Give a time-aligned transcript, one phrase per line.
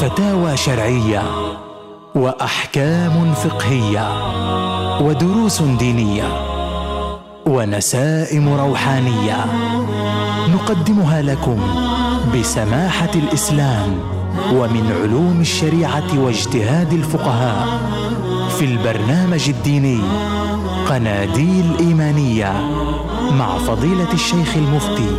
[0.00, 1.22] فتاوى شرعية
[2.14, 4.08] وأحكام فقهية
[5.00, 6.24] ودروس دينية
[7.46, 9.36] ونسائم روحانية
[10.54, 11.60] نقدمها لكم
[12.34, 13.98] بسماحة الإسلام
[14.52, 17.66] ومن علوم الشريعة واجتهاد الفقهاء
[18.58, 20.00] في البرنامج الديني
[20.88, 22.52] قناديل إيمانية
[23.38, 25.10] مع فضيلة الشيخ المفتي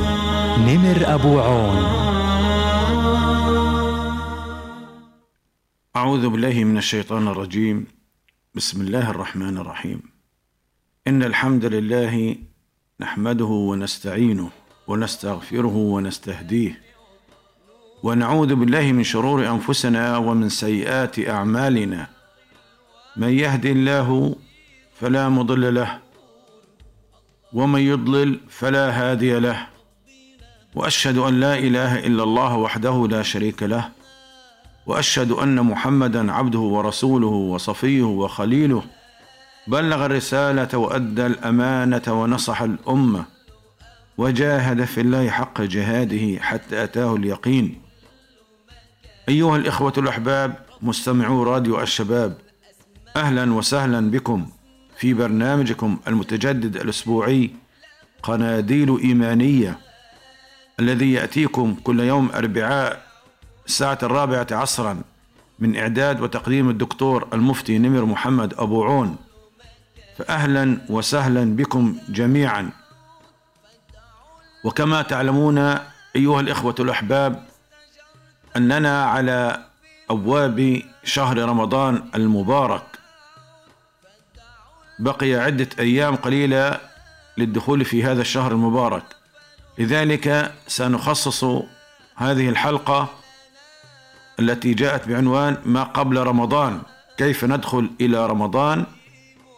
[0.68, 2.02] نمر أبو عون.
[6.02, 7.88] أعوذ بالله من الشيطان الرجيم.
[8.56, 10.02] بسم الله الرحمن الرحيم.
[11.08, 12.36] إن الحمد لله
[13.00, 14.50] نحمده ونستعينه
[14.88, 16.82] ونستغفره ونستهديه
[18.04, 22.08] ونعوذ بالله من شرور أنفسنا ومن سيئات أعمالنا.
[23.18, 24.36] من يهد الله
[25.00, 26.00] فلا مضل له
[27.54, 29.68] ومن يضلل فلا هادي له
[30.76, 34.01] وأشهد أن لا إله إلا الله وحده لا شريك له
[34.92, 38.84] وأشهد أن محمدا عبده ورسوله وصفيه وخليله.
[39.68, 43.26] بلغ الرسالة وأدى الأمانة ونصح الأمة.
[44.18, 47.82] وجاهد في الله حق جهاده حتى أتاه اليقين.
[49.30, 52.38] أيها الإخوة الأحباب مستمعو راديو الشباب
[53.16, 54.50] أهلا وسهلا بكم
[54.98, 57.50] في برنامجكم المتجدد الأسبوعي
[58.24, 59.78] قناديل إيمانية
[60.80, 63.11] الذي يأتيكم كل يوم أربعاء
[63.72, 65.02] الساعة الرابعة عصرا
[65.60, 69.16] من إعداد وتقديم الدكتور المفتي نمر محمد أبو عون.
[70.18, 72.70] فأهلا وسهلا بكم جميعا.
[74.64, 75.58] وكما تعلمون
[76.16, 77.46] أيها الإخوة الأحباب
[78.58, 79.66] أننا على
[80.10, 83.00] أبواب شهر رمضان المبارك.
[85.00, 86.80] بقي عدة أيام قليلة
[87.38, 89.04] للدخول في هذا الشهر المبارك.
[89.78, 91.44] لذلك سنخصص
[92.16, 93.21] هذه الحلقة
[94.40, 96.82] التي جاءت بعنوان ما قبل رمضان.
[97.18, 98.86] كيف ندخل إلى رمضان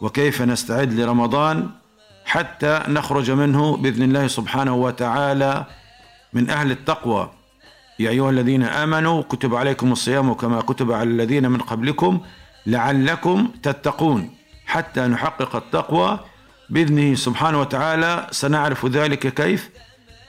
[0.02, 1.70] وكيف نستعد لرمضان
[2.26, 5.66] حتى نخرج منه بإذن الله سبحانه وتعالى
[6.34, 7.32] من أهل التقوى.
[8.00, 12.22] يا أيها الذين آمنوا كتب عليكم الصيام كما كتب على الذين من قبلكم
[12.68, 16.20] لعلكم تتقون حتى نحقق التقوى.
[16.70, 19.70] بإذنه سبحانه وتعالى سنعرف ذلك كيف؟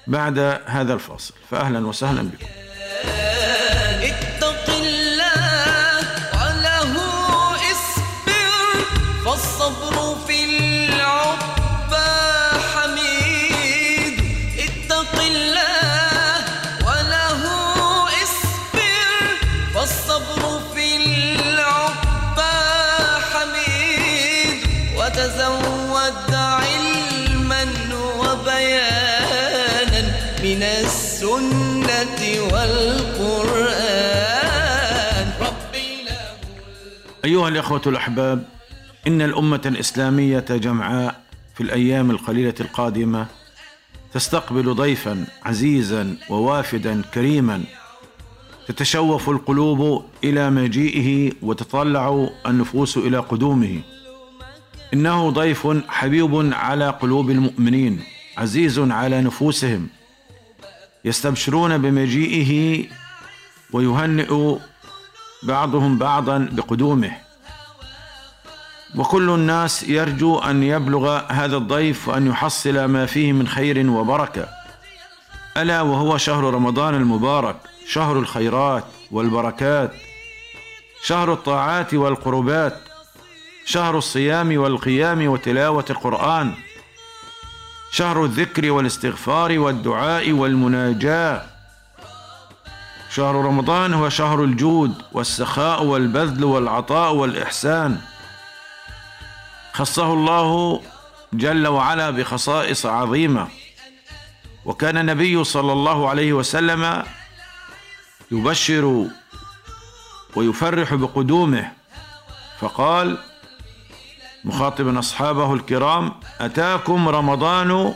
[0.07, 2.47] بعد هذا الفصل فاهلا وسهلا بكم.
[37.35, 38.49] أيها الإخوة الأحباب
[39.07, 41.23] إن الأمة الإسلامية جمعاء
[41.55, 43.27] في الأيام القليلة القادمة
[44.13, 47.65] تستقبل ضيفا عزيزا ووافدا كريما.
[48.69, 53.81] تتشوف القلوب إلى مجيئه وتطلع النفوس إلى قدومه.
[54.95, 58.01] إنه ضيف حبيب على قلوب المؤمنين
[58.39, 59.89] عزيز على نفوسهم.
[61.05, 62.85] يستبشرون بمجيئه
[63.73, 64.57] ويهنئ
[65.43, 67.24] بعضهم بعضا بقدومه.
[68.97, 74.49] وكل الناس يرجو أن يبلغ هذا الضيف وأن يحصل ما فيه من خير وبركة.
[75.57, 77.57] ألا وهو شهر رمضان المبارك
[77.89, 79.93] شهر الخيرات والبركات
[81.05, 82.77] شهر الطاعات والقربات
[83.65, 86.55] شهر الصيام والقيام وتلاوة القرآن
[87.91, 91.43] شهر الذكر والاستغفار والدعاء والمناجاة.
[93.11, 98.01] شهر رمضان هو شهر الجود والسخاء والبذل والعطاء والإحسان.
[99.75, 100.81] خصه الله
[101.33, 103.49] جل وعلا بخصائص عظيمة.
[104.65, 107.03] وكان النبي صلى الله عليه وسلم
[108.31, 109.07] يبشر
[110.37, 111.73] ويفرح بقدومه.
[112.61, 113.19] فقال
[114.45, 117.95] مخاطبا أصحابه الكرام أتاكم رمضان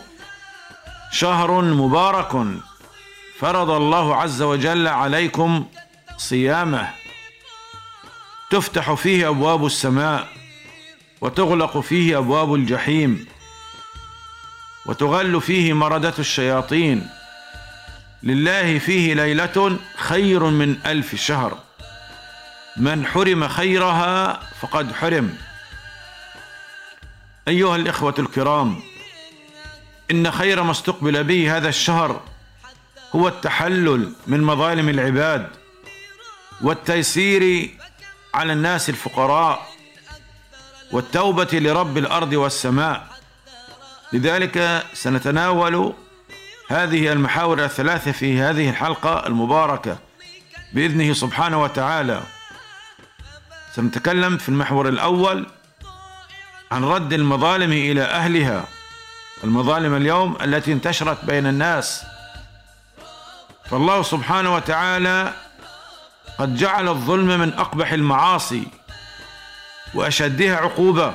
[1.13, 2.47] شهر مبارك
[3.39, 5.67] فرض الله عز وجل عليكم
[6.17, 6.91] صيامه.
[8.51, 10.29] تفتح فيه أبواب السماء.
[11.21, 13.27] وتغلق فيه أبواب الجحيم
[14.87, 17.09] وتغل فيه مردة الشياطين.
[18.23, 21.59] لله فيه ليلة خير من ألف شهر.
[22.77, 25.37] من حرم خيرها فقد حرم.
[27.49, 28.81] أيها الإخوة الكرام
[30.11, 32.21] إن خير ما استقبل به هذا الشهر
[33.15, 35.49] هو التحلل من مظالم العباد
[36.61, 37.71] والتيسير
[38.35, 39.78] على الناس الفقراء.
[40.93, 43.07] والتوبة لرب الأرض والسماء.
[44.13, 45.95] لذلك سنتناول
[46.69, 49.99] هذه المحاور الثلاثة في هذه الحلقة المباركة
[50.73, 52.23] بإذنه سبحانه وتعالى.
[53.75, 55.47] سنتكلم في المحور الأول
[56.71, 58.65] عن رد المظالم إلى أهلها.
[59.45, 62.03] المظالم اليوم التي انتشرت بين الناس.
[63.71, 65.33] فالله سبحانه وتعالى
[66.39, 68.78] قد جعل الظلم من أقبح المعاصي.
[69.95, 71.15] وأشدها عقوبة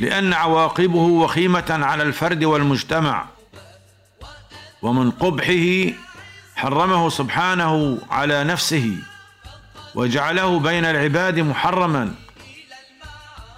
[0.00, 3.26] لأن عواقبه وخيمة على الفرد والمجتمع.
[4.82, 5.92] ومن قبحه
[6.56, 8.96] حرمه سبحانه على نفسه
[9.94, 12.14] وجعله بين العباد محرما.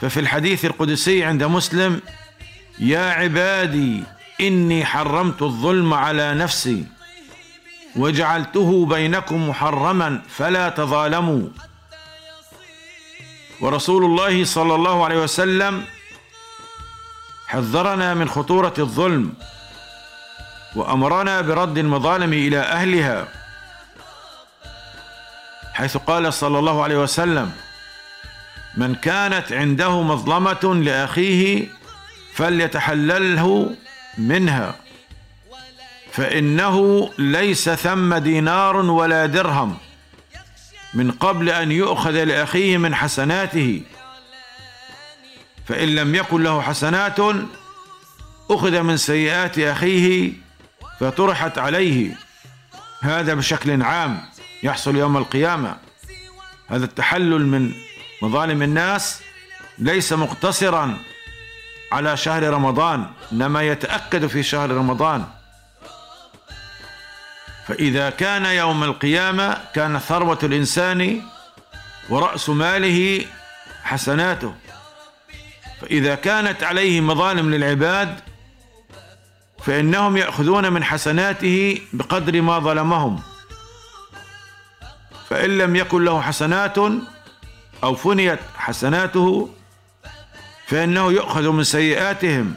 [0.00, 2.00] ففي الحديث القدسي عند مسلم
[2.78, 4.02] يا عبادي
[4.40, 6.84] إني حرمت الظلم على نفسي
[7.96, 11.48] وجعلته بينكم محرما فلا تظالموا.
[13.60, 15.84] ورسول الله صلى الله عليه وسلم
[17.46, 19.34] حذرنا من خطورة الظلم
[20.76, 23.28] وأمرنا برد المظالم إلى أهلها
[25.74, 27.52] حيث قال صلى الله عليه وسلم
[28.76, 31.68] من كانت عنده مظلمة لأخيه
[32.34, 33.70] فليتحلله
[34.18, 34.74] منها
[36.12, 39.76] فإنه ليس ثم دينار ولا درهم.
[40.94, 43.82] من قبل أن يؤخذ لأخيه من حسناته.
[45.66, 47.16] فإن لم يكن له حسنات
[48.50, 50.32] أخذ من سيئات أخيه
[51.00, 52.16] فطرحت عليه.
[53.00, 54.20] هذا بشكل عام
[54.62, 55.76] يحصل يوم القيامة.
[56.68, 57.72] هذا التحلل من
[58.22, 59.20] مظالم الناس
[59.78, 60.98] ليس مقتصرا
[61.92, 65.24] على شهر رمضان إنما يتأكد في شهر رمضان.
[67.68, 71.22] فإذا كان يوم القيامة كان ثروة الإنسان
[72.08, 73.24] ورأس ماله
[73.82, 74.54] حسناته.
[75.80, 78.20] فإذا كانت عليه مظالم للعباد
[79.64, 83.22] فإنهم يأخذون من حسناته بقدر ما ظلمهم.
[85.30, 86.78] فإن لم يكن له حسنات
[87.84, 89.50] أو فنيت حسناته
[90.66, 92.56] فإنه يؤخذ من سيئاتهم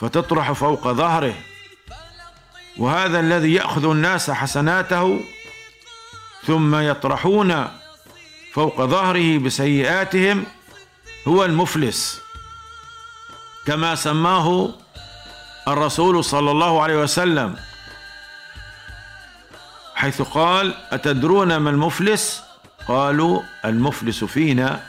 [0.00, 1.34] فتطرح فوق ظهره.
[2.78, 5.20] وهذا الذي يأخذ الناس حسناته
[6.46, 7.68] ثم يطرحون
[8.52, 10.44] فوق ظهره بسيئاتهم
[11.28, 12.20] هو المفلس.
[13.66, 14.74] كما سماه
[15.68, 17.56] الرسول صلى الله عليه وسلم
[19.94, 22.42] حيث قال أتدرون ما المفلس؟
[22.88, 24.82] قالوا المفلس فينا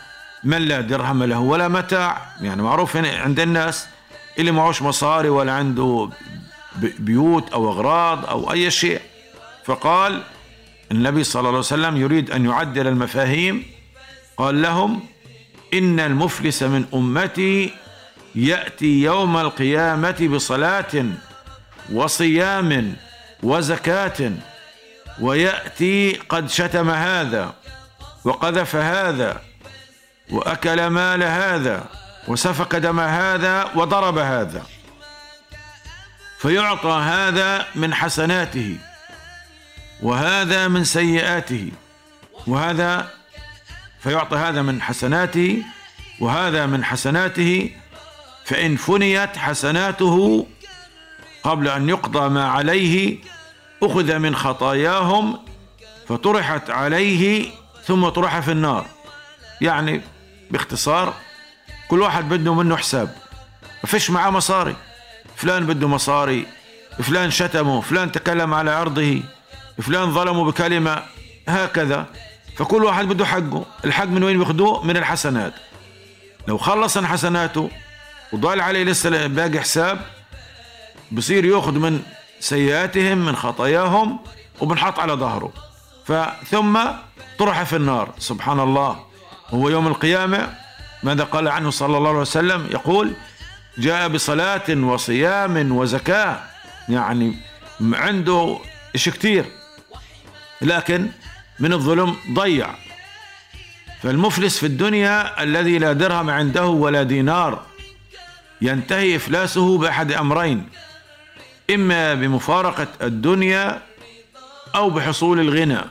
[0.43, 2.35] من لا درهم له ولا متاع.
[2.41, 3.87] يعني معروف عند الناس
[4.39, 6.09] اللي معوش مصاري ولا عنده
[6.75, 9.01] بيوت أو أغراض أو أي شيء.
[9.65, 10.23] فقال
[10.91, 13.65] النبي صلى الله عليه وسلم يريد أن يعدل المفاهيم.
[14.37, 14.99] قال لهم
[15.73, 17.73] إن المفلس من أمتي
[18.35, 21.05] يأتي يوم القيامة بصلاة
[21.93, 22.95] وصيام
[23.43, 24.31] وزكاة
[25.21, 27.53] ويأتي قد شتم هذا
[28.25, 29.41] وقذف هذا
[30.31, 31.85] وأكل مال هذا
[32.27, 34.63] وسفك دم هذا وضرب هذا.
[36.39, 38.77] فيعطى هذا من حسناته
[40.01, 41.71] وهذا من سيئاته
[42.47, 43.09] وهذا
[43.99, 45.63] فيعطى هذا من حسناته
[46.19, 47.71] وهذا من حسناته
[48.45, 50.47] فإن فنيت حسناته
[51.43, 53.17] قبل أن يقضى ما عليه
[53.83, 55.39] أخذ من خطاياهم
[56.07, 57.51] فطرحت عليه
[57.85, 58.85] ثم طرح في النار.
[59.61, 60.01] يعني
[60.51, 61.13] باختصار
[61.87, 63.15] كل واحد بده منه حساب
[63.83, 64.75] ما فيش معاه مصاري.
[65.39, 66.47] فلان بده مصاري
[67.03, 69.21] فلان شتمه فلان تكلم على عرضه
[69.81, 71.03] فلان ظلمه بكلمة
[71.47, 72.05] هكذا.
[72.57, 73.65] فكل واحد بده حقه.
[73.85, 75.53] الحق من وين بياخدوه؟ من الحسنات.
[76.47, 77.69] لو خلص حسناته
[78.33, 79.99] وضل عليه لسه باقي حساب
[81.11, 82.01] بصير ياخذ من
[82.39, 84.19] سيئاتهم من خطاياهم
[84.61, 85.51] وبنحط على ظهره.
[86.05, 86.79] فثم
[87.39, 88.13] طرح في النار.
[88.19, 88.99] سبحان الله.
[89.49, 90.53] هو يوم القيامة
[91.03, 93.13] ماذا قال عنه صلى الله عليه وسلم؟ يقول
[93.77, 96.39] جاء بصلاة وصيام وزكاة.
[96.89, 97.35] يعني
[97.81, 98.59] عنده
[98.95, 99.45] إشي كتير.
[100.61, 101.07] لكن
[101.59, 102.75] من الظلم ضيع.
[104.03, 107.65] فالمفلس في الدنيا الذي لا درهم عنده ولا دينار
[108.61, 110.69] ينتهي إفلاسه بأحد أمرين.
[111.69, 113.81] إما بمفارقة الدنيا
[114.75, 115.81] أو بحصول الغنى.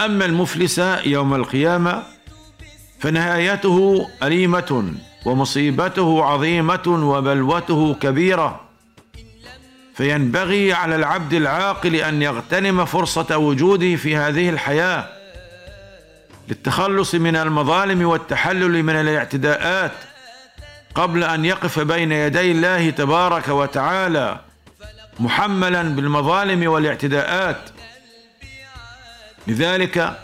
[0.00, 2.02] أما المفلس يوم القيامة
[3.00, 4.94] فنهايته أليمة.
[5.24, 8.60] ومصيبته عظيمة وبلوته كبيرة.
[9.94, 15.08] فينبغي على العبد العاقل أن يغتنم فرصة وجوده في هذه الحياة
[16.48, 19.92] للتخلص من المظالم والتحلل من الاعتداءات
[20.94, 24.40] قبل أن يقف بين يدي الله تبارك وتعالى
[25.20, 27.70] محملا بالمظالم والاعتداءات.
[29.46, 30.18] لذلك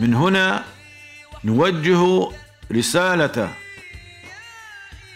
[0.00, 0.64] من هنا
[1.44, 2.28] نوجه
[2.72, 3.50] رساله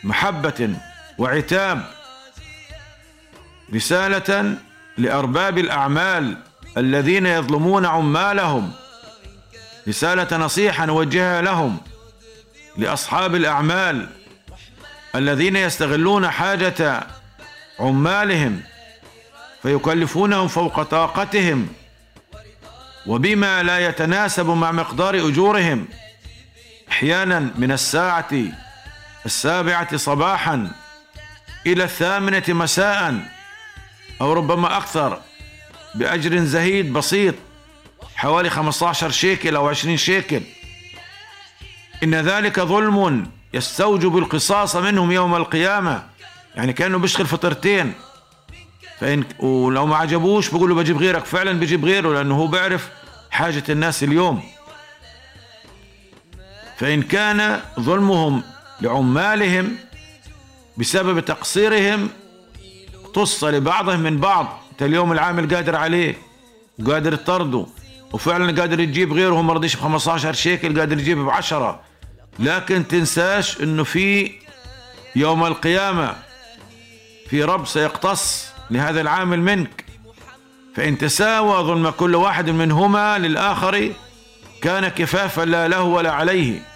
[0.05, 0.75] محبة
[1.19, 1.85] وعتاب
[3.75, 4.57] رسالة
[4.99, 6.37] لأرباب الأعمال
[6.77, 8.73] الذين يظلمون عمالهم
[9.89, 11.79] رسالة نصيحة نوجهها لهم
[12.77, 14.09] لأصحاب الأعمال
[15.15, 17.07] الذين يستغلون حاجة
[17.81, 18.61] عمالهم
[19.63, 21.69] فيكلفونهم فوق طاقتهم
[23.07, 25.89] وبما لا يتناسب مع مقدار أجورهم
[26.91, 28.29] أحيانا من الساعة
[29.27, 30.73] السابعة صباحا
[31.67, 33.15] إلى الثامنة مساء
[34.21, 35.21] أو ربما أكثر
[35.95, 37.35] بأجر زهيد بسيط
[38.17, 40.41] حوالي 15 شيكل أو 20 شيكل.
[42.03, 46.03] إن ذلك ظلم يستوجب القصاص منهم يوم القيامة
[46.57, 47.93] يعني كأنه بيشغل فطرتين.
[49.01, 52.89] فإن ولو ما عجبوش بقول له بجيب غيرك فعلا بجيب غيره لأنه هو بيعرف
[53.31, 54.43] حاجة الناس اليوم.
[56.79, 58.43] فإن كان ظلمهم
[58.83, 59.77] لعمالهم
[60.77, 62.09] بسبب تقصيرهم
[63.05, 64.61] اقتص لبعضهم من بعض.
[64.73, 66.19] انت اليوم العامل قادر عليه
[66.79, 67.67] وقادر تطرده
[68.13, 71.81] وفعلا قادر يجيب غيره ما رضيش ب 15 شيكل قادر يجيب ب 10
[72.39, 74.33] لكن تنساش إنه في
[75.17, 76.17] يوم القيامة
[77.29, 79.85] في رب سيقتص لهذا العامل منك.
[80.77, 83.93] فإن تساوى ظلم كل واحد منهما للآخر
[84.63, 86.70] كان كفافا لا له ولا عليه.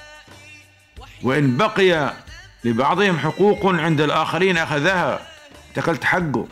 [1.25, 2.13] وإن بقي
[2.65, 5.21] لبعضهم حقوق عند الآخرين أخذها
[5.75, 6.47] تكلت حقه.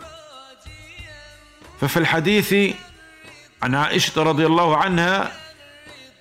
[1.81, 2.75] ففي الحديث
[3.63, 5.33] عن عائشة رضي الله عنها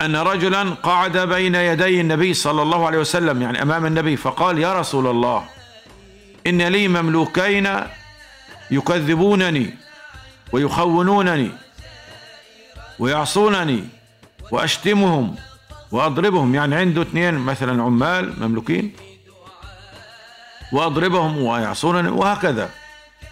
[0.02, 4.80] أن رجلا قعد بين يدي النبي صلى الله عليه وسلم يعني أمام النبي فقال يا
[4.80, 5.46] رسول الله
[6.48, 7.70] إن لي مملوكين
[8.72, 9.78] يكذبونني
[10.52, 11.52] ويخونونني
[13.00, 13.88] ويعصونني
[14.52, 15.36] وأشتمهم
[15.92, 18.94] وأضربهم يعني عنده اثنين مثلا عمال مملوكين
[20.74, 22.70] وأضربهم ويعصونني وهكذا.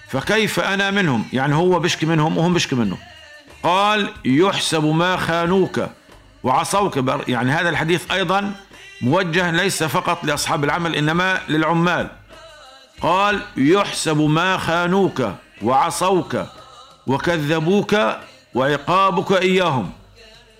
[0.07, 2.97] فكيف أنا منهم؟ يعني هو بشكي منهم وهم بشكي منه
[3.63, 5.87] قال يحسب ما خانوك
[6.43, 6.99] وعصوك.
[7.27, 8.51] يعني هذا الحديث أيضا
[9.01, 12.09] موجه ليس فقط لأصحاب العمل إنما للعمال.
[13.01, 16.37] قال يحسب ما خانوك وعصوك
[17.07, 17.95] وكذبوك
[18.53, 19.91] وعقابك إياهم.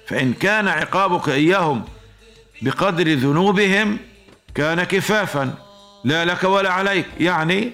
[0.10, 1.84] فإن كان عقابك إياهم
[2.62, 3.98] بقدر ذنوبهم
[4.56, 5.54] كان كفافا.
[6.04, 7.06] لا لك ولا عليك.
[7.20, 7.72] يعني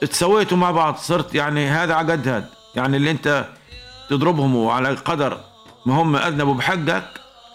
[0.00, 2.48] تسويتوا مع بعض صرت يعني هذا عقد هذا.
[2.76, 3.46] يعني اللي أنت
[4.10, 5.40] تضربهم على قدر
[5.86, 7.04] ما هم أذنبوا بحقك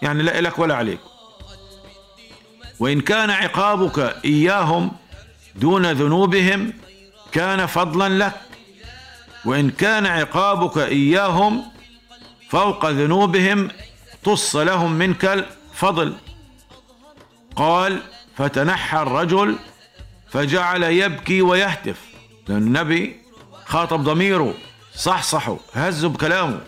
[0.02, 1.00] يعني لا لك ولا عليك.
[2.80, 4.92] وإن كان عقابك إياهم
[5.54, 6.72] دون ذنوبهم
[7.32, 8.40] كان فضلا لك.
[9.44, 11.73] وإن كان عقابك إياهم
[12.50, 13.68] فوق ذنوبهم
[14.24, 16.14] طص لهم منك الفضل
[17.56, 18.02] قال
[18.36, 19.56] فتنحى الرجل
[20.30, 22.00] فجعل يبكي ويهتف.
[22.50, 23.16] النبي
[23.66, 24.54] خاطب ضميره
[24.94, 26.60] صحصحه هزوا بكلامه.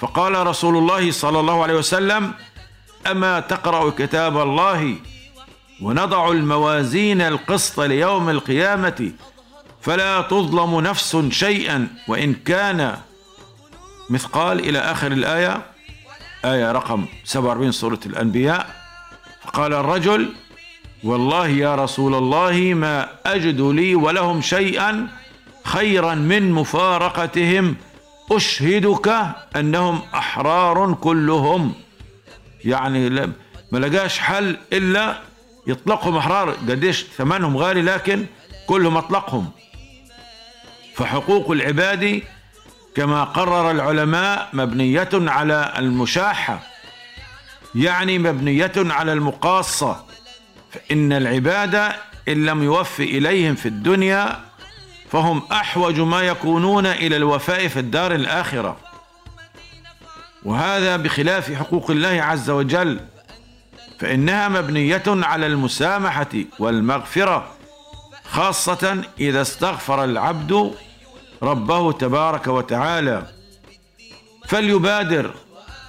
[0.00, 2.32] فقال رسول الله صلى الله عليه وسلم
[3.06, 4.96] أما تقرأ كتاب الله
[5.82, 9.12] ونضع الموازين القسط ليوم القيامة
[9.80, 12.98] فلا تظلم نفس شيئا وإن كان
[14.10, 15.62] مثقال إلى آخر الآية.
[16.44, 18.66] آية رقم 47 سورة الأنبياء.
[19.42, 20.32] فقال الرجل
[21.04, 25.08] والله يا رسول الله ما أجد لي ولهم شيئا
[25.64, 27.76] خيرا من مفارقتهم.
[28.32, 29.26] أشهدك
[29.56, 31.74] أنهم أحرار كلهم.
[32.64, 33.10] يعني
[33.72, 35.20] ما لقاش حل إلا
[35.66, 36.50] يطلقهم أحرار.
[36.50, 38.26] قديش ثمنهم غالي لكن
[38.66, 39.50] كلهم أطلقهم.
[40.94, 42.22] فحقوق العباد
[42.96, 46.60] كما قرر العلماء مبنية على المشاحة.
[47.74, 50.04] يعني مبنية على المقاصة.
[50.72, 51.74] فإن العباد
[52.28, 54.40] إن لم يوف إليهم في الدنيا
[55.10, 58.76] فهم أحوج ما يكونون إلى الوفاء في الدار الآخرة.
[60.42, 63.00] وهذا بخلاف حقوق الله عز وجل.
[64.00, 66.28] فإنها مبنية على المسامحة
[66.58, 67.50] والمغفرة
[68.30, 70.74] خاصة إذا استغفر العبد
[71.42, 73.26] ربه تبارك وتعالى.
[74.48, 75.34] فليبادر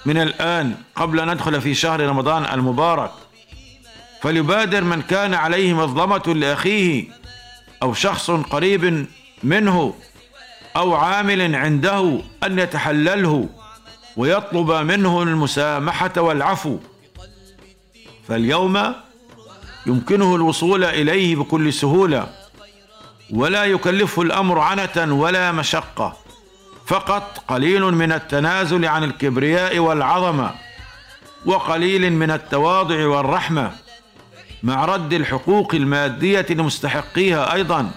[0.06, 3.10] من الآن قبل أن ندخل في شهر رمضان المبارك.
[4.22, 7.08] فليبادر من كان عليه مظلمة لأخيه
[7.82, 9.06] أو شخص قريب
[9.42, 9.94] منه
[10.76, 13.48] أو عامل عنده أن يتحلله
[14.16, 16.78] ويطلب منه المسامحة والعفو.
[18.28, 18.94] فاليوم
[19.86, 22.41] يمكنه الوصول إليه بكل سهولة.
[23.32, 26.16] ولا يكلفه الأمر عنة ولا مشقة.
[26.86, 30.50] فقط قليل من التنازل عن الكبرياء والعظمة
[31.46, 33.72] وقليل من التواضع والرحمة
[34.62, 37.90] مع رد الحقوق المادية لمستحقيها أيضا.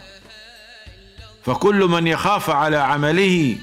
[1.45, 3.57] فكل من يخاف على عمله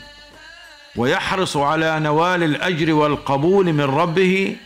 [0.97, 4.57] ويحرص على نوال الأجر والقبول من ربه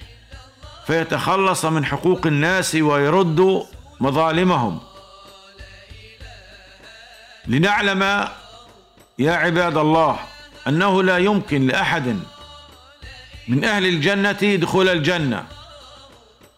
[0.86, 3.62] فيتخلص من حقوق الناس ويرد
[4.00, 4.80] مظالمهم.
[7.48, 8.28] لنعلم
[9.18, 10.18] يا عباد الله
[10.68, 12.18] أنه لا يمكن لأحد
[13.48, 15.44] من أهل الجنة دخول الجنة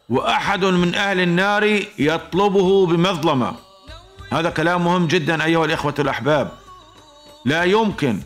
[0.09, 3.55] وأحد من أهل النار يطلبه بمظلمة.
[4.33, 6.53] هذا كلام مهم جدا أيها الإخوة الأحباب.
[7.45, 8.21] لا يمكن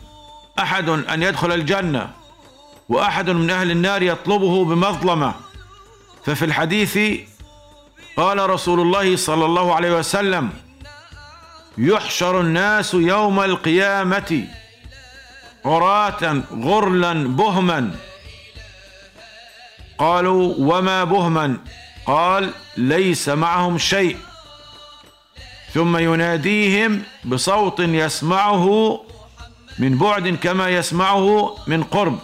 [0.59, 2.09] أحد أن يدخل الجنة
[2.89, 5.33] وأحد من أهل النار يطلبه بمظلمة.
[6.25, 6.99] ففي الحديث
[8.17, 10.49] قال رسول الله صلى الله عليه وسلم
[11.77, 14.47] يحشر الناس يوم القيامة
[15.65, 17.91] عراة غرلا بهما.
[19.97, 21.57] قالوا وما بهما؟
[22.05, 24.17] قال ليس معهم شيء.
[25.73, 28.99] ثم يناديهم بصوت يسمعه
[29.79, 32.19] من بعد كما يسمعه من قرب.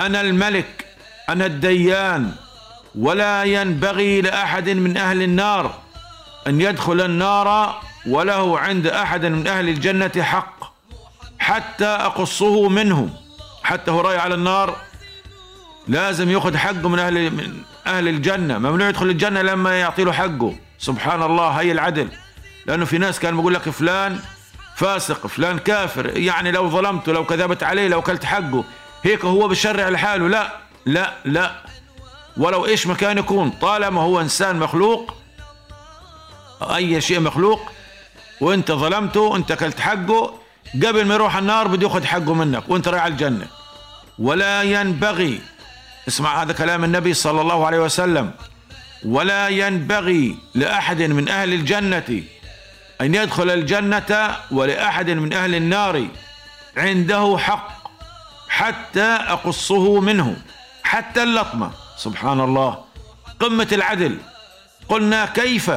[0.00, 0.86] أنا الملك
[1.28, 2.32] أنا الديان
[2.94, 5.74] ولا ينبغي لأحد من أهل النار
[6.46, 10.74] أن يدخل النار وله عند أحد من أهل الجنة حق
[11.38, 13.10] حتى أقصه منهم
[13.62, 14.76] حتى هو رايح على النار
[15.88, 18.58] لازم يأخذ حقه من أهل من أهل الجنة.
[18.58, 20.54] ممنوع يدخل الجنة لما يعطي له حقه.
[20.78, 22.08] سبحان الله هي العدل.
[22.66, 24.20] لأنه في ناس كان بيقول لك فلان
[24.76, 26.16] فاسق فلان كافر.
[26.16, 28.64] يعني لو ظلمته لو كذبت عليه لو كلت حقه
[29.02, 30.28] هيك هو بشرع لحاله.
[30.28, 30.52] لا
[30.86, 31.50] لا لا.
[32.36, 35.14] ولو إيش مكان يكون طالما هو إنسان مخلوق
[36.62, 37.60] أي شيء مخلوق
[38.40, 40.38] وانت ظلمته انت كلت حقه
[40.74, 43.46] قبل ما يروح النار بده ياخذ حقه منك وانت رايح على الجنة.
[44.18, 45.40] ولا ينبغي
[46.08, 48.30] اسمع هذا كلام النبي صلى الله عليه وسلم
[49.04, 52.22] ولا ينبغي لأحد من أهل الجنة
[53.00, 56.06] أن يدخل الجنة ولأحد من أهل النار.
[56.76, 57.68] عنده حق
[58.48, 60.36] حتى أقصه منه
[60.82, 62.78] حتى اللطمه سبحان الله.
[63.40, 64.18] قمة العدل.
[64.88, 65.70] قلنا كيف؟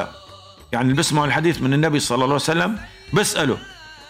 [0.73, 2.79] يعني اللي بيسمعوا الحديث من النبي صلى الله عليه وسلم
[3.13, 3.57] بساله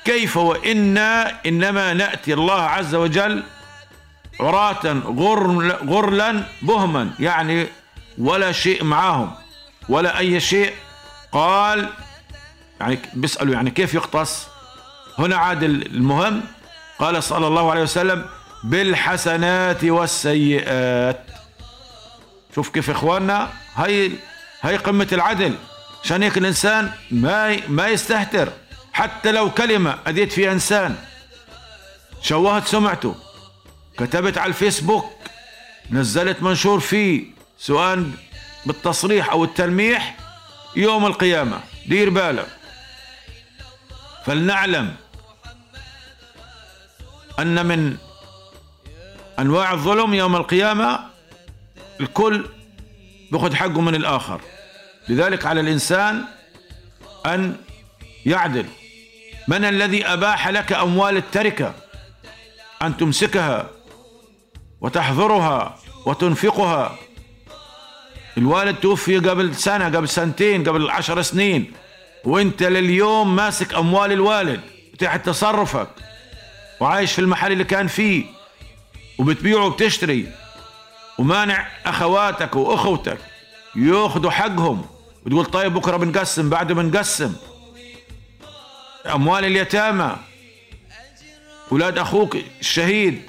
[0.06, 3.44] كيف وإنا إنما نأتي الله عز وجل
[4.40, 7.68] عراة غر غرلا بهما؟ يعني
[8.18, 9.32] ولا شيء معاهم
[9.90, 10.74] ولا أي شيء.
[11.32, 11.90] قال
[12.80, 14.48] يعني بيسألوا يعني كيف يقتص؟
[15.20, 16.44] هنا عاد المهم
[17.00, 18.26] قال صلى الله عليه وسلم
[18.64, 21.26] بالحسنات والسيئات.
[22.56, 24.12] شوف كيف إخواننا هاي
[24.62, 25.56] هاي قمة العدل.
[26.04, 28.52] عشان هيك الإنسان ما ما يستهتر.
[28.94, 30.96] حتى لو كلمة أذيت فيها إنسان.
[32.22, 33.16] شوهت سمعته.
[33.98, 35.12] كتبت على الفيسبوك.
[35.92, 37.24] نزلت منشور فيه.
[37.58, 38.04] سواء
[38.66, 40.18] بالتصريح أو التلميح
[40.76, 41.60] يوم القيامة.
[41.88, 42.48] دير بالك
[44.26, 44.96] فلنعلم
[47.40, 47.98] أن من
[49.40, 51.00] أنواع الظلم يوم القيامة
[52.02, 52.46] الكل
[53.32, 54.42] بياخذ حقه من الآخر.
[55.12, 56.26] لذلك على الإنسان
[57.26, 57.56] أن
[58.26, 58.66] يعدل.
[59.48, 61.74] من الذي أباح لك أموال التركة؟
[62.82, 63.70] أن تمسكها
[64.82, 66.96] وتحضرها وتنفقها.
[68.38, 71.74] الوالد توفي قبل سنة قبل سنتين قبل عشر سنين.
[72.24, 74.62] وانت لليوم ماسك أموال الوالد
[75.00, 75.90] تحت تصرفك.
[76.80, 78.26] وعايش في المحل اللي كان فيه.
[79.18, 80.32] وبتبيع وبتشتري.
[81.18, 83.18] ومانع أخواتك وأخوتك
[83.76, 84.86] يأخذوا حقهم.
[85.26, 87.36] وتقول طيب بكرة بنقسم بعده بنقسم.
[89.06, 90.16] أموال اليتامى.
[91.72, 93.22] أولاد أخوك الشهيد.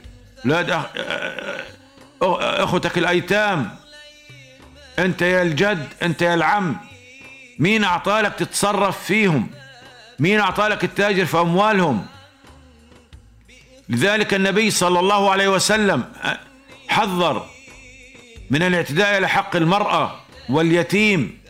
[0.44, 0.84] أولاد أخ...
[2.22, 3.76] أخوتك الأيتام.
[4.98, 6.76] أنت يا الجد أنت يا العم.
[7.58, 9.50] مين أعطالك تتصرف فيهم؟
[10.18, 12.06] مين أعطالك التاجر في أموالهم؟
[13.88, 16.04] لذلك النبي صلى الله عليه وسلم
[16.88, 17.46] حذر
[18.50, 21.41] من الاعتداء على حق المرأة واليتيم.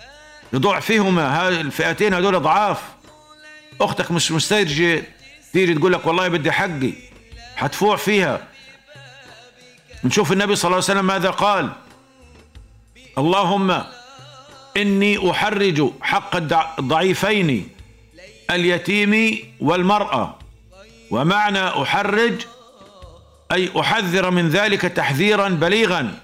[0.52, 2.82] لضعفهما الفئتين هذول ضعاف.
[3.80, 5.02] أختك مش مسترجي
[5.52, 6.92] تيجي تقول لك والله بدي حقي
[7.56, 8.48] حتفوع فيها.
[10.04, 11.72] نشوف النبي صلى الله عليه وسلم ماذا قال.
[13.18, 13.82] اللهم
[14.76, 16.36] إني أحرج حق
[16.78, 17.68] الضعيفين
[18.50, 20.38] اليتيم والمرأة.
[21.10, 22.34] ومعنى أحرج
[23.52, 26.14] أي أحذر من ذلك تحذيرا بليغا.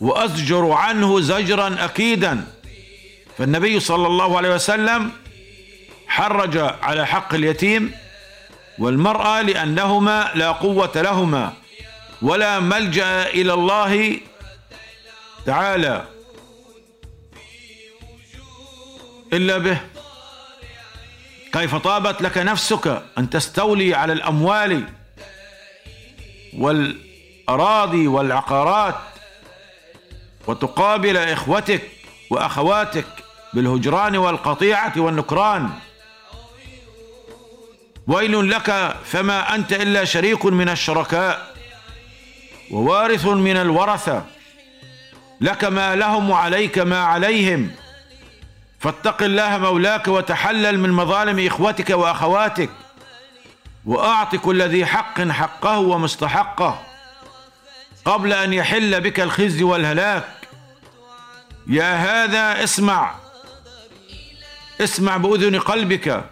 [0.00, 2.44] وأزجر عنه زجرا اكيدا.
[3.40, 5.12] فالنبي صلى الله عليه وسلم
[6.08, 7.94] حرج على حق اليتيم
[8.78, 11.52] والمرأة لأنهما لا قوة لهما
[12.22, 14.20] ولا ملجأ إلى الله
[15.46, 16.04] تعالى
[19.32, 19.80] إلا به.
[21.52, 24.84] كيف طابت لك نفسك أن تستولي على الأموال
[26.56, 28.96] والأراضي والعقارات
[30.46, 31.82] وتقابل إخوتك
[32.30, 33.06] وأخواتك
[33.54, 35.70] بالهجران والقطيعة والنكران.
[38.06, 41.54] ويل لك فما أنت إلا شريك من الشركاء
[42.70, 44.24] ووارث من الورثة.
[45.40, 47.70] لك ما لهم وعليك ما عليهم.
[48.78, 52.70] فاتق الله مولاك وتحلل من مظالم إخوتك وأخواتك.
[53.86, 56.82] وأعط كل ذي حق حقه ومستحقه.
[58.04, 60.48] قبل أن يحل بك الخزي والهلاك.
[61.66, 63.19] يا هذا اسمع.
[64.80, 66.24] اسمع بأذن قلبك.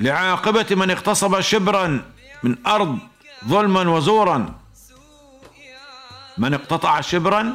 [0.00, 2.04] لعاقبة من اغتصب شبرا
[2.42, 2.98] من أرض
[3.48, 4.54] ظلما وزورا.
[6.38, 7.52] من اقتطع شبرا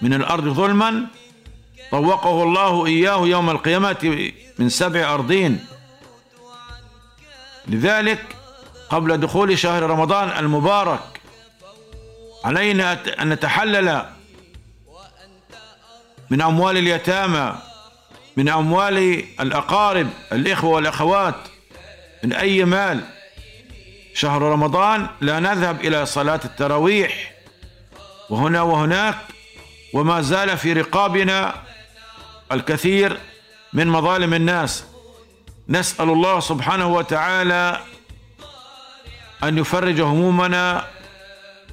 [0.00, 1.06] من الأرض ظلما.
[1.90, 5.66] طوقه الله إياه يوم القيامة من سبع أرضين.
[7.68, 8.36] لذلك
[8.90, 11.20] قبل دخول شهر رمضان المبارك
[12.44, 14.06] علينا أن نتحلل
[16.30, 17.54] من أموال اليتامى
[18.36, 21.34] من أموال الأقارب الإخوة والأخوات
[22.24, 23.00] من أي مال.
[24.14, 27.32] شهر رمضان لا نذهب إلى صلاة التراويح.
[28.30, 29.16] وهنا وهناك
[29.92, 31.54] وما زال في رقابنا
[32.52, 33.18] الكثير
[33.72, 34.84] من مظالم الناس.
[35.68, 37.80] نسأل الله سبحانه وتعالى
[39.44, 40.86] أن يفرج همومنا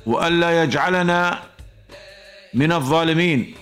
[0.05, 1.43] والا يجعلنا
[2.53, 3.55] من الظالمين.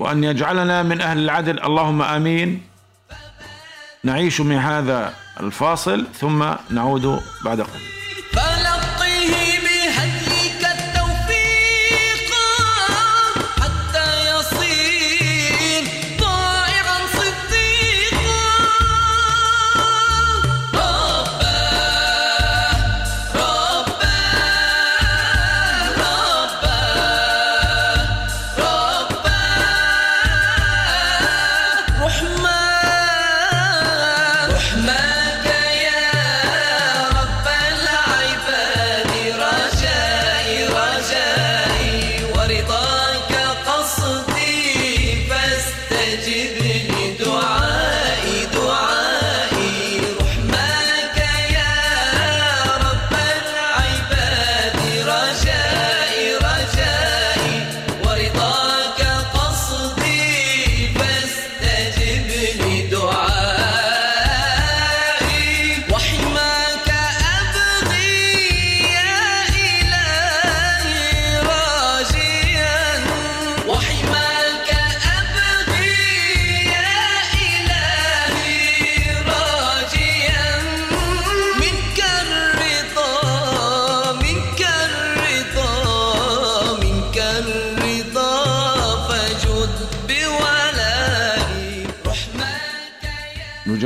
[0.00, 1.62] وأن يجعلنا من أهل العدل.
[1.62, 2.62] اللهم آمين.
[4.04, 7.99] نعيش من هذا الفاصل ثم نعود بعد قليل.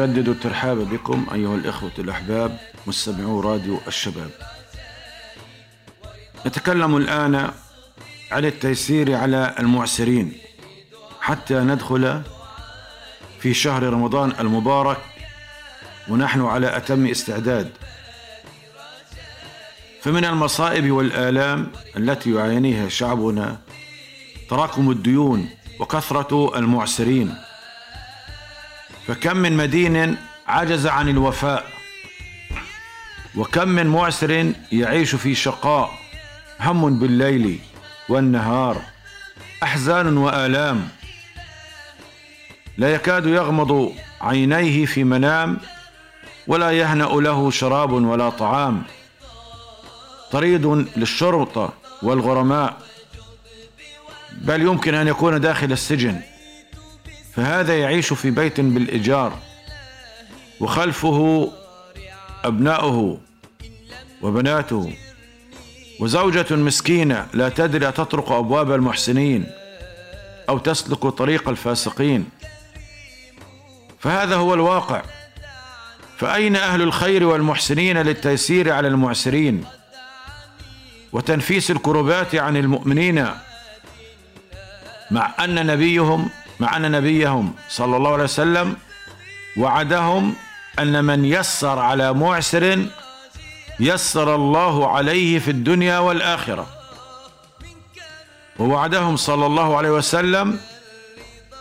[0.07, 4.31] نجدد الترحاب بكم أيها الإخوة الأحباب مستمعو راديو الشباب.
[6.47, 7.51] نتكلم الآن
[8.33, 10.33] عن التيسير على المعسرين.
[11.21, 12.23] حتى ندخل
[13.41, 14.99] في شهر رمضان المبارك
[16.09, 17.71] ونحن على أتم استعداد.
[20.03, 23.59] فمن المصائب والآلام التي يعانيها شعبنا
[24.51, 25.49] تراكم الديون
[25.81, 27.35] وكثرة المعسرين.
[29.07, 31.65] فكم من مدين عجز عن الوفاء
[33.37, 35.91] وكم من معسر يعيش في شقاء
[36.61, 37.61] هم بالليل
[38.09, 38.83] والنهار
[39.63, 40.89] أحزان وآلام.
[42.79, 45.59] لا يكاد يغمض عينيه في منام
[46.47, 48.83] ولا يهنأ له شراب ولا طعام.
[50.33, 52.77] طريد للشرطة والغرماء
[54.33, 56.21] بل يمكن أن يكون داخل السجن.
[57.37, 59.39] فهذا يعيش في بيت بالإيجار
[60.61, 61.53] وخلفه
[62.45, 63.19] أبناؤه
[64.23, 64.93] وبناته
[66.01, 69.47] وزوجة مسكينة لا تدري تطرق أبواب المحسنين
[70.49, 72.29] أو تسلك طريق الفاسقين.
[73.99, 75.03] فهذا هو الواقع.
[76.19, 79.65] فأين أهل الخير والمحسنين للتيسير على المعسرين؟
[81.13, 83.27] وتنفيس الكربات عن المؤمنين
[85.11, 86.31] مع أن نبيهم
[86.65, 88.77] مع أن نبيهم صلى الله عليه وسلم
[89.57, 90.35] وعدهم
[90.79, 92.87] أن من يسر على معسر
[93.81, 96.67] يسر الله عليه في الدنيا والآخرة.
[98.59, 100.61] ووعدهم صلى الله عليه وسلم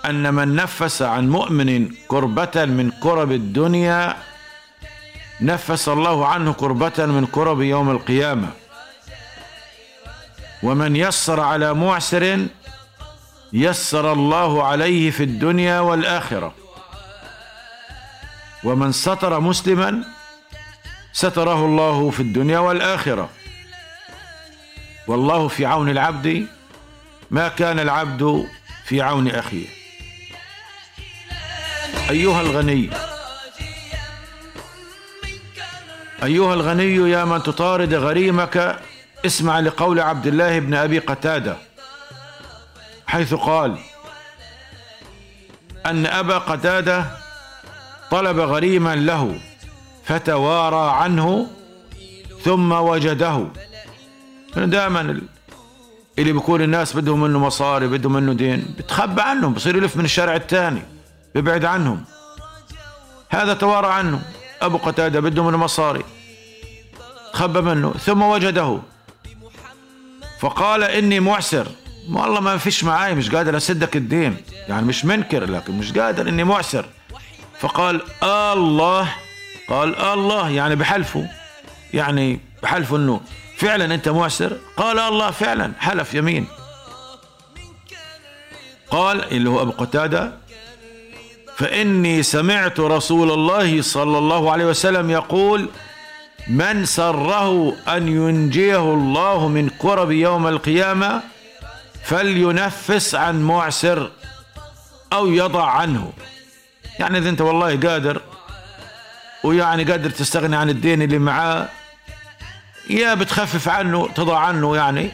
[0.05, 4.17] أن من نفس عن مؤمن كربة من كرب الدنيا
[5.41, 8.49] نفس الله عنه كربة من كرب يوم القيامة.
[10.63, 12.47] ومن يسر على معسر
[13.53, 16.53] يسر الله عليه في الدنيا والآخرة.
[18.63, 20.03] ومن ستر مسلما
[21.13, 23.29] ستره الله في الدنيا والآخرة.
[25.07, 26.47] والله في عون العبد
[27.31, 28.47] ما كان العبد
[28.85, 29.67] في عون أخيه.
[32.09, 32.89] أيها الغني
[36.23, 38.79] أيها الغني يا من تطارد غريمك
[39.25, 41.72] اسمع لقول عبد الله بن أبي قتادة.
[43.07, 43.77] حيث قال
[45.85, 47.05] أن أبا قتادة
[48.11, 49.39] طلب غريما له
[50.03, 51.47] فتوارى عنه
[52.43, 53.47] ثم وجده.
[54.55, 55.01] دائما
[56.19, 60.35] اللي بيكون الناس بدهم منه مصاري بدهم منه دين بتخبى عنهم بصير يلف من الشارع
[60.35, 60.81] الثاني
[61.35, 62.03] بيبعد عنهم.
[63.29, 64.21] هذا توارى عنه.
[64.61, 66.03] أبو قتادة بده منه مصاري
[67.33, 68.79] تخبى منه ثم وجده.
[70.39, 71.67] فقال إني معسر.
[72.11, 74.37] والله ما فيش معاي مش قادر أسدك الدين.
[74.69, 76.85] يعني مش منكر لكن مش قادر إني معسر.
[77.59, 79.09] فقال الله
[79.69, 81.29] قال الله يعني بحلفه
[81.93, 83.21] يعني بحلفه إنه
[83.57, 86.47] فعلا أنت معسر؟ قال الله فعلا حلف يمين.
[88.91, 90.31] قال اللي هو أبو قتادة
[91.57, 95.69] فإني سمعت رسول الله صلى الله عليه وسلم يقول
[96.47, 101.21] من سره أن ينجيه الله من كرب يوم القيامة
[102.03, 104.11] فلينفس عن معسر
[105.13, 106.13] أو يضع عنه.
[106.99, 108.21] يعني إذا أنت والله قادر
[109.43, 111.69] ويعني قادر تستغني عن الدين اللي معاه
[112.89, 115.11] يا بتخفف عنه تضع عنه يعني.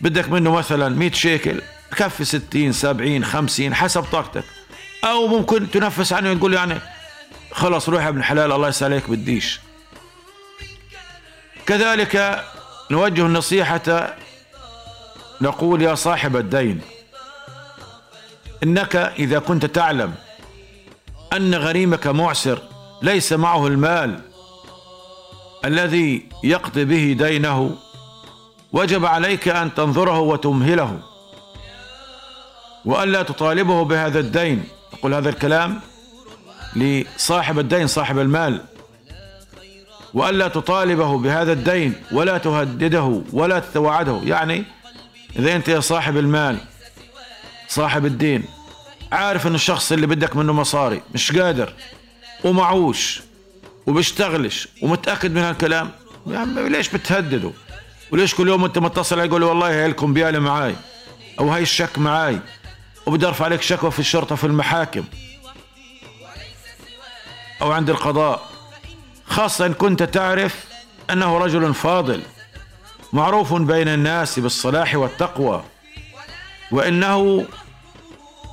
[0.00, 1.60] بدك منه مثلا 100 شيكل
[1.96, 4.44] كفي 60 70 50 حسب طاقتك.
[5.04, 6.78] أو ممكن تنفس عنه تقول يعني
[7.52, 9.60] خلاص روح يا ابن الحلال الله يسالك بديش.
[11.66, 12.44] كذلك
[12.90, 14.14] نوجه النصيحة
[15.40, 16.80] نقول يا صاحب الدين
[18.62, 20.14] إنك إذا كنت تعلم
[21.32, 22.58] أن غريمك معسر
[23.02, 24.20] ليس معه المال
[25.64, 27.76] الذي يقضي به دينه
[28.72, 31.00] وجب عليك أن تنظره وتمهله.
[32.84, 35.80] وألا تطالبه بهذا الدين أقول هذا الكلام
[36.76, 38.60] لصاحب الدين صاحب المال.
[40.14, 44.20] وألا تطالبه بهذا الدين ولا تهدده ولا تتوعده.
[44.24, 44.64] يعني
[45.38, 46.58] إذا أنت يا صاحب المال
[47.68, 48.44] صاحب الدين
[49.12, 51.72] عارف إن الشخص اللي بدك منه مصاري مش قادر
[52.44, 53.20] ومعوش
[53.86, 55.90] وبيشتغلش ومتأكد من هالكلام
[56.26, 57.50] يا عم ليش بتهدده؟
[58.12, 60.76] وليش كل يوم انت متصل عليه يقول له والله هاي الكمبياله معاي
[61.40, 62.38] أو هاي الشك معاي
[63.06, 65.04] وبدي ارفع عليك شكوى في الشرطة في المحاكم
[67.62, 68.48] أو عند القضاء
[69.26, 70.64] خاصة إن كنت تعرف
[71.10, 72.22] أنه رجل فاضل.
[73.14, 75.64] معروف بين الناس بالصلاح والتقوى
[76.70, 77.46] وإنه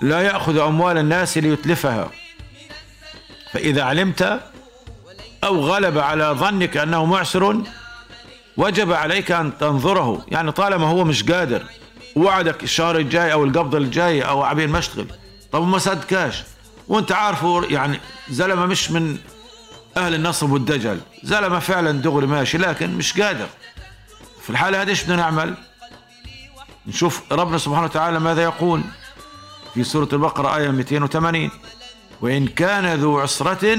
[0.02, 2.10] لا يأخذ أموال الناس ليتلفها.
[3.54, 4.40] فإذا علمت
[5.44, 7.62] أو غلب على ظنك أنه معسر
[8.58, 10.26] وجب عليك أن تنظره.
[10.28, 11.64] يعني طالما هو مش قادر
[12.16, 15.08] وعدك الشهر الجاي أو القبض الجاي أو عبين مشتغل
[15.52, 16.44] طب ما صدقاش
[16.88, 19.18] وأنت عارفه يعني زلمة مش من
[19.98, 23.48] أهل النصب والدجل زلمة فعلا دغري ماشي لكن مش قادر.
[24.42, 25.56] في الحالة هذه إيش بدنا نعمل؟
[26.88, 28.82] نشوف ربنا سبحانه وتعالى ماذا يقول
[29.74, 31.50] في سورة البقرة آية 280
[32.22, 33.78] وإن كان ذو عسرة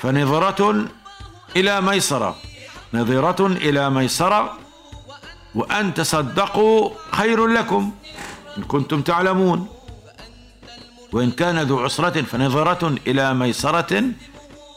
[0.00, 0.84] فنظرة
[1.56, 2.36] إلى ميسرة.
[2.94, 4.58] نظرة إلى ميسرة
[5.54, 7.92] وأن تصدقوا خير لكم
[8.58, 9.68] إن كنتم تعلمون.
[11.12, 14.02] وإن كان ذو عسرة فنظرة إلى ميسرة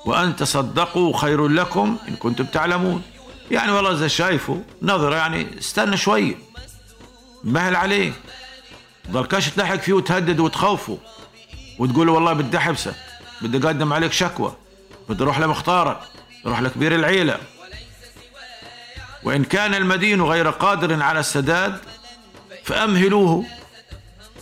[0.05, 3.01] وأن تصدقوا خير لكم إن كنتم تعلمون.
[3.51, 6.37] يعني والله إذا شايفه نظرة يعني استنى شوي.
[7.43, 8.11] مهل عليه.
[9.11, 10.97] ضلكاش تلحق فيه وتهدد وتخوفه.
[11.79, 12.95] وتقول له والله بدي احبسك
[13.41, 14.55] بدي أقدم عليك شكوى.
[15.09, 15.99] بدي أروح لمختارك.
[16.45, 17.37] أروح لكبير العيلة.
[19.23, 21.79] وإن كان المدين غير قادر على السداد
[22.63, 23.45] فأمهلوه.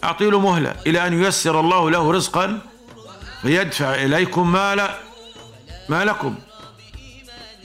[0.04, 0.76] اعطي له مهلة.
[0.88, 2.60] إلى أن ييسر الله له رزقا
[3.42, 4.90] فيدفع إليكم مال
[5.90, 6.36] ما لكم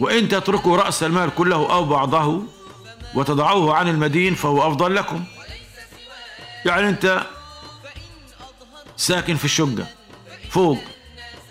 [0.03, 2.43] وإن تتركوا رأس المال كله أو بعضه
[3.15, 5.25] وتضعوه عن المدين فهو أفضل لكم.
[6.67, 7.27] يعني أنت
[8.97, 9.87] ساكن في الشقة
[10.51, 10.79] فوق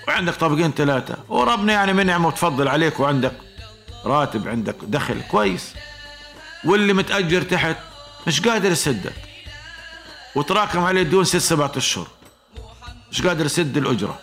[0.08, 3.34] وعندك طابقين ثلاثة وربنا يعني منعم وتفضل عليك وعندك
[4.06, 5.74] راتب عندك دخل كويس.
[6.66, 7.78] واللي متأجر تحت
[8.28, 9.14] مش قادر يسدك
[10.36, 12.08] وتراكم عليه ديون ست سبعة أشهر
[13.12, 14.20] مش قادر يسد الأجرة.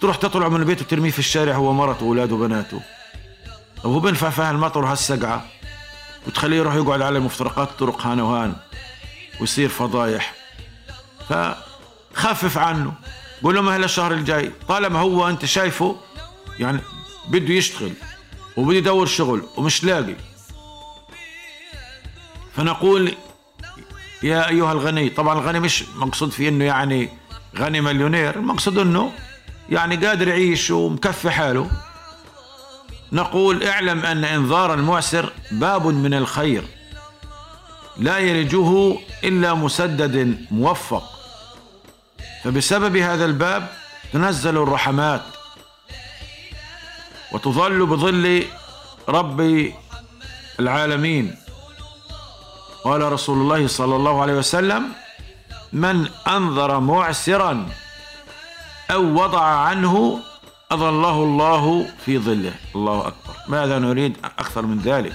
[0.00, 2.80] تروح تطلع من البيت وترميه في الشارع هو مرته وأولاده وبناته.
[3.84, 5.44] طب هو بينفع في هالمطر وهالسقعة
[6.26, 8.56] وتخليه يروح يقعد على مفترقات الطرق هان وهان
[9.40, 10.34] ويصير فضايح.
[11.28, 12.92] فخفف عنه.
[13.42, 15.96] قول له مهل الشهر الجاي طالما هو أنت شايفه
[16.58, 16.80] يعني
[17.28, 17.92] بده يشتغل
[18.56, 20.14] وبده يدور شغل ومش لاقي.
[22.56, 23.14] فنقول
[24.22, 27.08] يا أيها الغني طبعا الغني مش مقصود فيه إنه يعني
[27.58, 29.12] غني مليونير المقصود إنه
[29.70, 31.70] يعني قادر يعيش ومكفي حاله.
[33.12, 36.64] نقول اعلم أن إنذار المعسر باب من الخير
[37.96, 41.02] لا يلجه إلا مسدد موفق.
[42.44, 43.68] فبسبب هذا الباب
[44.12, 45.22] تنزل الرحمات
[47.32, 48.44] وتظل بظل
[49.08, 49.70] رب
[50.60, 51.36] العالمين.
[52.84, 54.88] قال رسول الله صلى الله عليه وسلم
[55.72, 57.68] من أنذر معسرا
[58.90, 60.20] أو وضع عنه
[60.72, 62.54] أظله الله في ظله.
[62.74, 63.34] الله أكبر.
[63.48, 65.12] ماذا نريد أكثر من ذلك؟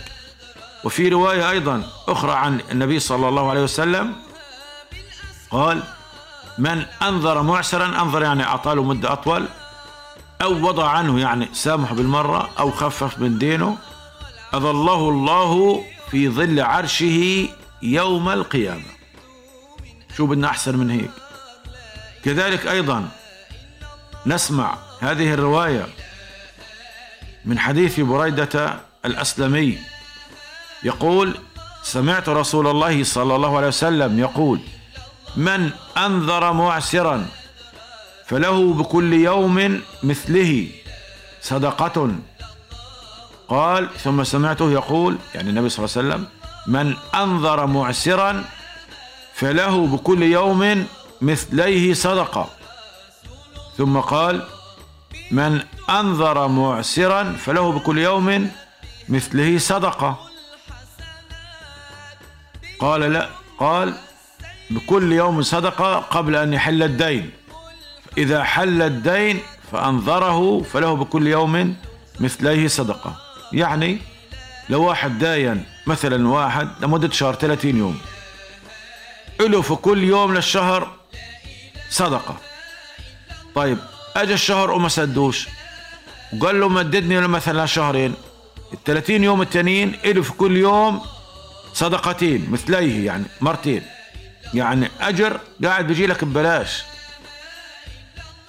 [0.83, 4.15] وفي رواية أيضا أخرى عن النبي صلى الله عليه وسلم
[5.51, 5.83] قال
[6.57, 9.45] من أنذر معسرا انظر يعني اعطى له مدة أطول
[10.41, 13.77] أو وضع عنه يعني سامح بالمرة أو خفف من دينه
[14.53, 17.47] أظله الله في ظل عرشه
[17.81, 18.83] يوم القيامة.
[20.17, 21.11] شو بدنا أحسن من هيك.
[22.25, 23.09] كذلك أيضا
[24.25, 25.87] نسمع هذه الرواية
[27.45, 29.77] من حديث بريدة الأسلمي.
[30.83, 31.37] يقول
[31.83, 34.59] سمعت رسول الله صلى الله عليه وسلم يقول
[35.35, 37.25] من أنذر معسرا
[38.25, 40.67] فله بكل يوم مثله
[41.41, 42.11] صدقة.
[43.47, 46.27] قال ثم سمعته يقول يعني النبي صلى الله عليه وسلم
[46.67, 48.43] من أنذر معسرا
[49.33, 50.87] فله بكل يوم
[51.21, 52.49] مثليه صدقة.
[53.77, 54.47] ثم قال
[55.31, 58.51] من أنذر معسرا فله بكل يوم
[59.09, 60.19] مثله صدقة.
[62.79, 63.97] قال لا قال
[64.69, 67.31] بكل يوم صدقة قبل أن يحل الدين.
[68.17, 69.39] إذا حل الدين
[69.71, 71.75] فانظره فله بكل يوم
[72.19, 73.15] مثليه صدقة.
[73.53, 73.99] يعني
[74.69, 77.99] لو واحد داين مثلا واحد لمدة شهر 30 يوم
[79.39, 80.91] له في كل يوم للشهر
[81.89, 82.37] صدقة.
[83.55, 83.77] طيب
[84.17, 85.47] اجى الشهر وما سدوش.
[86.39, 88.13] وقال له مددني مثلا شهرين.
[88.73, 91.01] ال 30 يوم التانيين له في كل يوم
[91.73, 93.83] صدقتين مثليه يعني مرتين.
[94.53, 96.83] يعني أجر قاعد بيجي لك ببلاش.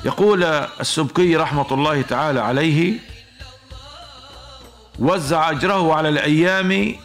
[0.05, 2.95] يقول السبكي رحمة الله تعالى عليه
[4.99, 6.97] وزع أجره على الأيام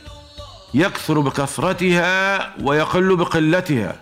[0.73, 3.95] يكثر بكثرتها ويقل بقلتها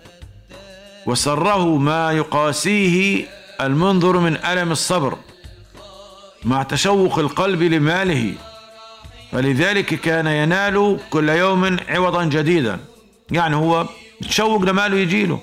[1.05, 3.25] وسره ما يقاسيه
[3.65, 5.17] المنظر من ألم الصبر
[6.43, 8.33] مع تشوق القلب لماله.
[9.31, 12.79] فلذلك كان ينال كل يوم عوضا جديدا.
[13.31, 13.85] يعني هو
[14.21, 15.41] متشوق لماله يجيله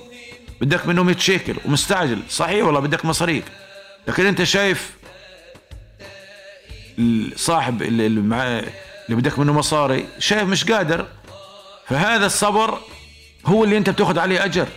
[0.60, 2.22] بدك منه 100 شيكل ومستعجل.
[2.30, 3.44] صحيح والله بدك مصاريف
[4.08, 4.92] لكن أنت شايف
[7.36, 8.64] صاحب اللي معاه
[9.06, 11.06] اللي بدك منه مصاري شايف مش قادر.
[11.86, 12.78] فهذا الصبر
[13.46, 14.68] هو اللي أنت بتأخذ عليه أجر.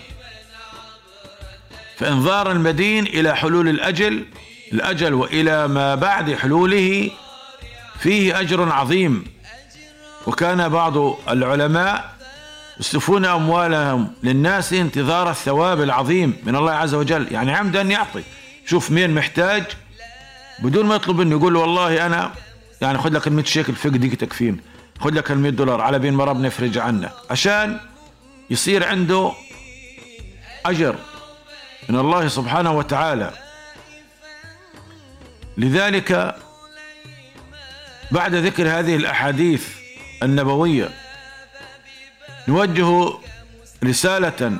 [2.02, 4.26] فانظار المدين إلى حلول الأجل
[4.74, 7.12] الأجل وإلى ما بعد حلوله
[8.00, 9.24] فيه أجر عظيم.
[10.28, 10.98] وكان بعض
[11.30, 12.14] العلماء
[12.80, 18.24] يصرفون أموالهم للناس انتظار الثواب العظيم من الله عز وجل يعني عمدا يعطي.
[18.66, 19.64] شوف مين محتاج.
[20.64, 22.32] بدون ما يطلب منه يقول له والله أنا
[22.82, 24.60] يعني خذ لك ال 100 شيكل فوق ديك تكفين.
[25.00, 27.12] خذ لك ال 100 دولار على بين ما ربنا يفرج عنك.
[27.30, 27.80] عشان
[28.50, 29.32] يصير عنده
[30.66, 30.96] أجر.
[31.90, 33.32] من الله سبحانه وتعالى.
[35.58, 36.36] لذلك
[38.12, 39.68] بعد ذكر هذه الأحاديث
[40.24, 40.90] النبوية
[42.48, 43.14] نوجه
[43.84, 44.52] رسالة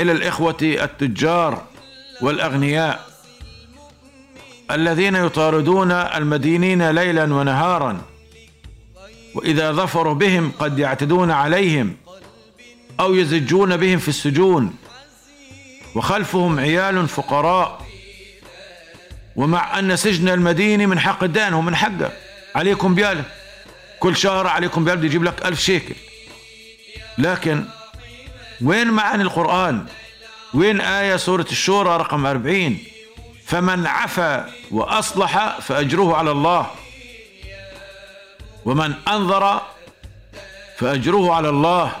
[0.00, 1.66] إلى الإخوة التجار
[2.20, 3.06] والأغنياء
[4.70, 8.02] الذين يطاردون المدينين ليلا ونهارا
[9.34, 11.96] وإذا ظفروا بهم قد يعتدون عليهم
[13.00, 14.74] أو يزجون بهم في السجون.
[15.94, 17.86] وخلفهم عيال فقراء.
[19.36, 22.12] ومع أن سجن المدينة من حق الدين هو من حقه.
[22.54, 23.24] عليكم بياله
[24.00, 25.94] كل شهر عليكم بياله بده يجيب لك ألف شيكل.
[27.18, 27.64] لكن
[28.62, 29.86] وين معاني القرآن؟
[30.54, 32.78] وين آية سورة الشورى رقم 40
[33.46, 36.70] فمن عفا وأصلح فأجره على الله.
[38.64, 39.62] ومن أنظر
[40.78, 41.92] فأجره على الله.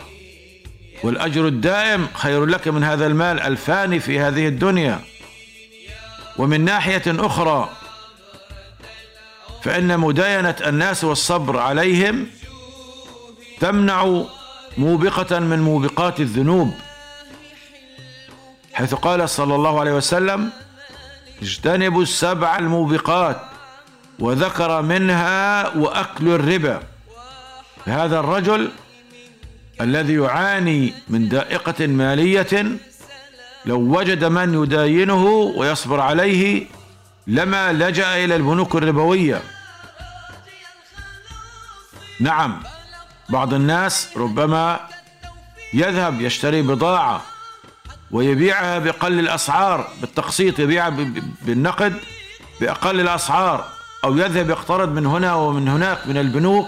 [1.04, 5.00] والأجر الدائم خير لك من هذا المال الفاني في هذه الدنيا.
[6.38, 7.68] ومن ناحية أخرى
[9.62, 12.26] فإن مداينة الناس والصبر عليهم
[13.60, 14.22] تمنع
[14.78, 16.74] موبقة من موبقات الذنوب.
[18.72, 20.50] حيث قال صلى الله عليه وسلم
[21.42, 23.40] اجتنبوا السبع الموبقات
[24.18, 26.80] وذكر منها وأكل الربا.
[27.86, 28.70] هذا الرجل
[29.80, 32.78] الذي يعاني من دائقة مالية
[33.66, 35.24] لو وجد من يداينه
[35.56, 36.66] ويصبر عليه
[37.26, 39.42] لما لجأ إلى البنوك الربوية.
[42.20, 42.62] نعم
[43.28, 44.80] بعض الناس ربما
[45.74, 47.22] يذهب يشتري بضاعة
[48.10, 50.88] ويبيعها بأقل الأسعار بالتقسيط يبيعها
[51.42, 51.94] بالنقد
[52.60, 53.64] بأقل الأسعار
[54.04, 56.66] أو يذهب يقترض من هنا ومن هناك من البنوك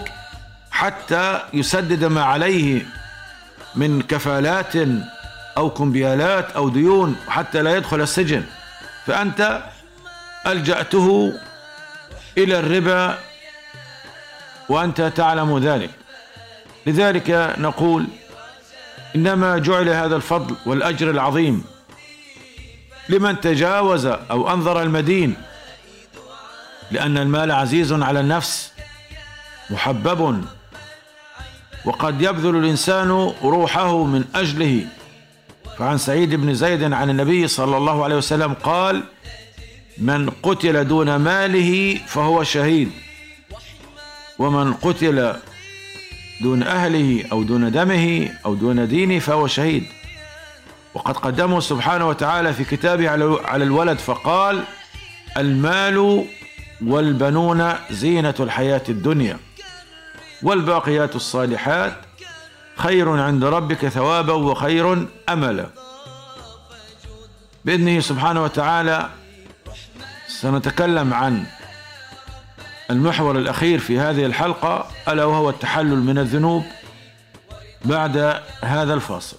[0.75, 2.85] حتى يسدد ما عليه
[3.75, 4.73] من كفالات
[5.57, 8.43] أو كمبيالات أو ديون حتى لا يدخل السجن.
[9.05, 9.63] فأنت
[10.47, 11.33] ألجأته
[12.37, 13.17] إلى الربا
[14.69, 15.89] وأنت تعلم ذلك.
[16.85, 18.07] لذلك نقول
[19.15, 21.63] إنما جعل هذا الفضل والأجر العظيم
[23.09, 25.35] لمن تجاوز أو أنظر المدين
[26.91, 28.71] لأن المال عزيز على النفس
[29.69, 30.45] محبب
[31.85, 34.85] وقد يبذل الإنسان روحه من أجله.
[35.77, 39.03] فعن سعيد بن زيد عن النبي صلى الله عليه وسلم قال
[39.97, 42.91] من قتل دون ماله فهو شهيد
[44.39, 45.33] ومن قتل
[46.41, 49.83] دون أهله أو دون دمه أو دون دينه فهو شهيد.
[50.93, 53.09] وقد قدمه سبحانه وتعالى في كتابه
[53.45, 54.63] على الولد فقال
[55.37, 56.25] المال
[56.85, 59.37] والبنون زينة الحياة الدنيا.
[60.45, 61.93] والباقيات الصالحات
[62.77, 65.69] خير عند ربك ثوابا وخير أملا.
[67.65, 69.09] بإذنه سبحانه وتعالى
[70.27, 71.45] سنتكلم عن
[72.91, 76.63] المحور الأخير في هذه الحلقة ألا وهو التحلل من الذنوب
[77.85, 79.37] بعد هذا الفاصل.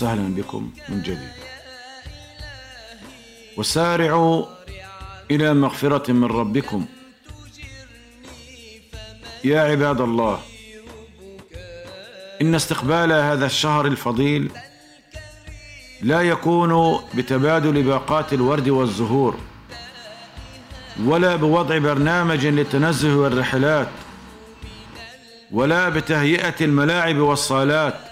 [0.00, 1.28] وسهلا بكم من جديد.
[3.56, 4.46] وسارعوا
[5.30, 6.86] إلى مغفرة من ربكم.
[9.44, 10.40] يا عباد الله
[12.42, 14.50] إن استقبال هذا الشهر الفضيل
[16.02, 19.36] لا يكون بتبادل باقات الورد والزهور
[21.04, 23.88] ولا بوضع برنامج للتنزه والرحلات
[25.52, 28.09] ولا بتهيئة الملاعب والصالات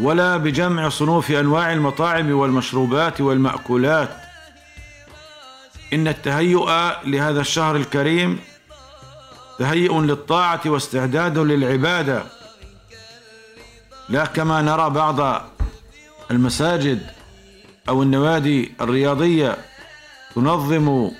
[0.00, 4.10] ولا بجمع صنوف أنواع المطاعم والمشروبات والمأكولات.
[5.92, 6.70] إن التهيؤ
[7.04, 8.38] لهذا الشهر الكريم
[9.58, 12.22] تهيئ للطاعة واستعداد للعبادة.
[14.08, 15.42] لا كما نرى بعض
[16.30, 17.10] المساجد
[17.88, 19.56] أو النوادي الرياضية
[20.34, 21.10] تنظم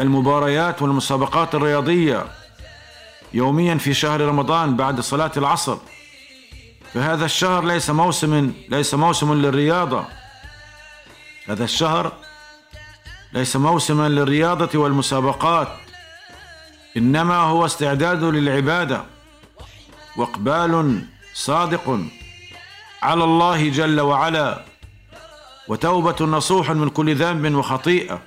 [0.00, 2.24] المباريات والمسابقات الرياضية
[3.34, 5.76] يوميا في شهر رمضان بعد صلاة العصر.
[6.94, 10.04] فهذا الشهر ليس موسم ليس موسم للرياضة.
[11.48, 12.12] هذا الشهر
[13.32, 15.68] ليس موسما للرياضة والمسابقات
[16.96, 19.04] إنما هو استعداد للعبادة.
[20.16, 21.02] وإقبال
[21.34, 22.00] صادق
[23.02, 24.64] على الله جل وعلا
[25.68, 28.20] وتوبة نصوح من كل ذنب وخطيئة.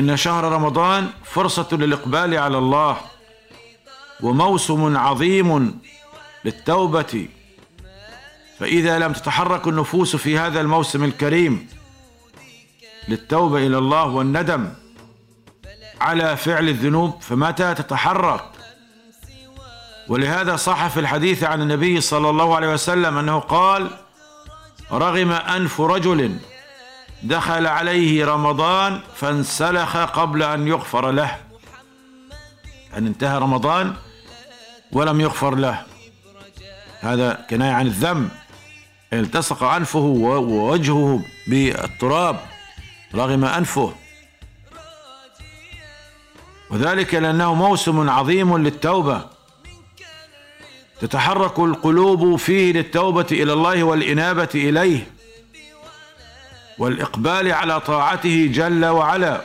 [0.00, 2.96] إن شهر رمضان فرصة للإقبال على الله
[4.20, 5.80] وموسم عظيم
[6.46, 7.28] للتوبة.
[8.58, 11.68] فإذا لم تتحرك النفوس في هذا الموسم الكريم
[13.08, 14.72] للتوبة إلى الله والندم
[16.00, 18.44] على فعل الذنوب فمتى تتحرك؟
[20.08, 23.90] ولهذا صح في الحديث عن النبي صلى الله عليه وسلم أنه قال
[24.92, 26.38] رغم أنف رجل
[27.22, 31.36] دخل عليه رمضان فانسلخ قبل أن يغفر له.
[32.96, 33.94] ان انتهى رمضان
[34.92, 35.95] ولم يغفر له.
[37.00, 38.28] هذا كناية عن الذنب
[39.12, 42.40] التصق أنفه ووجهه بالتراب
[43.14, 43.94] رغم أنفه.
[46.70, 49.26] وذلك لأنه موسم عظيم للتوبة.
[51.00, 55.06] تتحرك القلوب فيه للتوبة إلى الله والإنابة إليه
[56.78, 59.40] والإقبال على طاعته جل وعلا.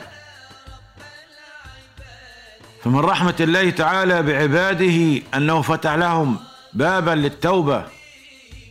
[2.84, 6.38] فمن رحمة الله تعالى بعباده أنه فتح لهم
[6.74, 7.84] بابا للتوبة.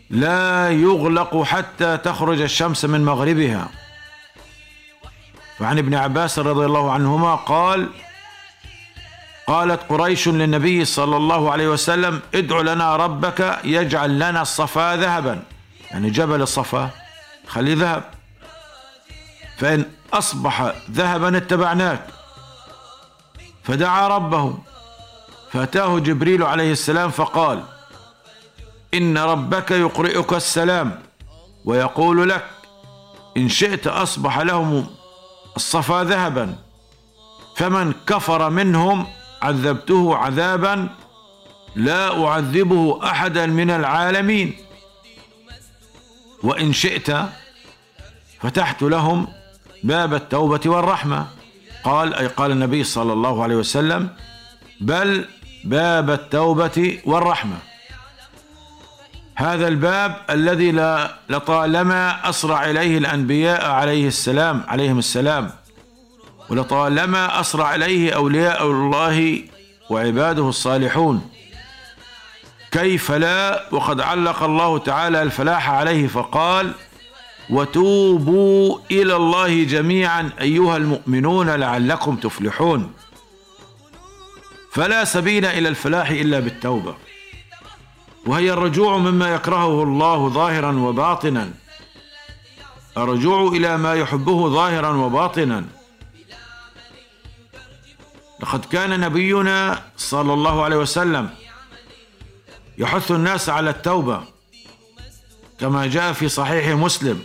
[0.10, 3.70] لا يغلق حتى تخرج الشمس من مغربها.
[5.60, 7.90] فعن ابن عباس رضي الله عنهما قال
[9.48, 15.44] قالت قريش للنبي صلى الله عليه وسلم ادع لنا ربك يجعل لنا الصفا ذهبا.
[15.92, 16.90] يعني جبل الصفا
[17.48, 18.04] خلي ذهب.
[19.58, 22.08] فإن أصبح ذهبا اتبعناك.
[23.64, 24.58] فدعا ربه.
[25.52, 27.64] فأتاه جبريل عليه السلام فقال
[28.94, 31.00] إن ربك يقرئك السلام
[31.66, 32.46] ويقول لك
[33.38, 34.88] إن شئت أصبح لهم
[35.56, 36.56] الصفا ذهبا
[37.56, 39.08] فمن كفر منهم
[39.42, 40.90] عذبته عذابا
[41.76, 44.56] لا أعذبه أحدا من العالمين.
[46.44, 47.12] وإن شئت
[48.42, 49.28] فتحت لهم
[49.84, 51.28] باب التوبة والرحمة.
[51.84, 54.10] قال أي قال النبي صلى الله عليه وسلم
[54.82, 55.26] بل
[55.64, 57.58] باب التوبة والرحمة.
[59.36, 60.72] هذا الباب الذي
[61.30, 65.52] لطالما أسرع إليه الأنبياء عليه السلام عليهم السلام.
[66.50, 69.44] ولطالما أسرع إليه أولياء الله
[69.90, 71.30] وعباده الصالحون.
[72.72, 76.72] كيف لا؟ وقد علق الله تعالى الفلاح عليه فقال
[77.50, 82.94] وتوبوا إلى الله جميعا أيها المؤمنون لعلكم تفلحون.
[84.72, 86.96] فلا سبيل إلى الفلاح إلا بالتوبة.
[88.26, 91.54] وهي الرجوع مما يكرهه الله ظاهرا وباطنا.
[92.98, 95.66] الرجوع إلى ما يحبه ظاهرا وباطنا.
[98.40, 101.30] لقد كان نبينا صلى الله عليه وسلم
[102.78, 104.24] يحث الناس على التوبة
[105.60, 107.24] كما جاء في صحيح مسلم.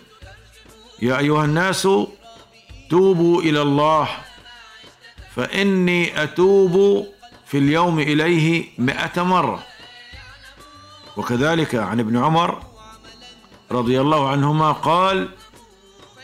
[1.03, 1.89] يا أيها الناس
[2.91, 4.09] توبوا إلى الله
[5.37, 7.07] فإني أتوب
[7.47, 9.63] في اليوم إليه مئة مرة.
[11.17, 12.63] وكذلك عن ابن عمر
[13.71, 15.29] رضي الله عنهما قال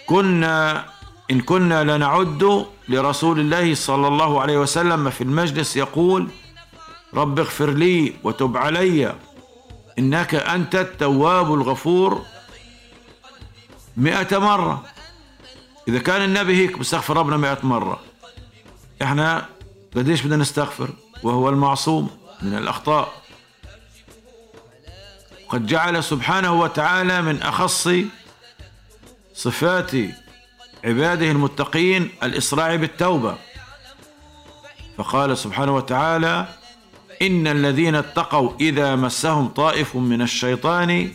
[0.07, 0.85] كنا
[1.31, 6.29] إن كنا لنعد لرسول الله صلى الله عليه وسلم في المجلس يقول
[7.15, 9.15] رب اغفر لي وتب علي
[9.99, 12.23] إنك أنت التواب الغفور
[13.97, 14.85] مئة مرة.
[15.89, 18.01] إذا كان النبي هيك بيستغفر ربنا مئة مرة.
[19.03, 19.47] إحنا
[19.97, 20.91] قديش بدنا نستغفر؟
[21.23, 22.11] وهو المعصوم
[22.43, 23.22] من الأخطاء.
[25.53, 27.89] قد جعل سبحانه وتعالى من أخص
[29.35, 29.91] صفات
[30.85, 33.37] عباده المتقين الإسراع بالتوبة.
[34.99, 36.47] فقال سبحانه وتعالى
[37.23, 41.13] إن الذين اتقوا إذا مسهم طائف من الشيطان